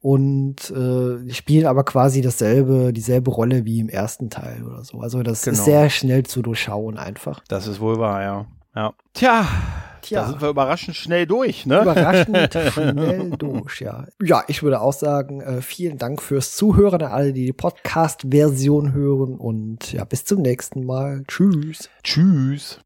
[0.00, 5.00] und äh, spielen aber quasi dasselbe, dieselbe Rolle wie im ersten Teil oder so.
[5.00, 5.56] Also, das genau.
[5.56, 7.40] ist sehr schnell zu durchschauen einfach.
[7.48, 8.46] Das ist wohl wahr, ja.
[8.76, 8.92] Ja.
[9.14, 9.46] Tja,
[10.02, 10.20] Tja.
[10.20, 11.82] Da sind wir überraschend schnell durch, ne?
[11.82, 14.06] Überraschend schnell durch, ja.
[14.22, 18.92] Ja, ich würde auch sagen, äh, vielen Dank fürs Zuhören an alle, die die Podcast-Version
[18.92, 21.24] hören und ja, bis zum nächsten Mal.
[21.26, 21.90] Tschüss.
[22.04, 22.78] Tschüss.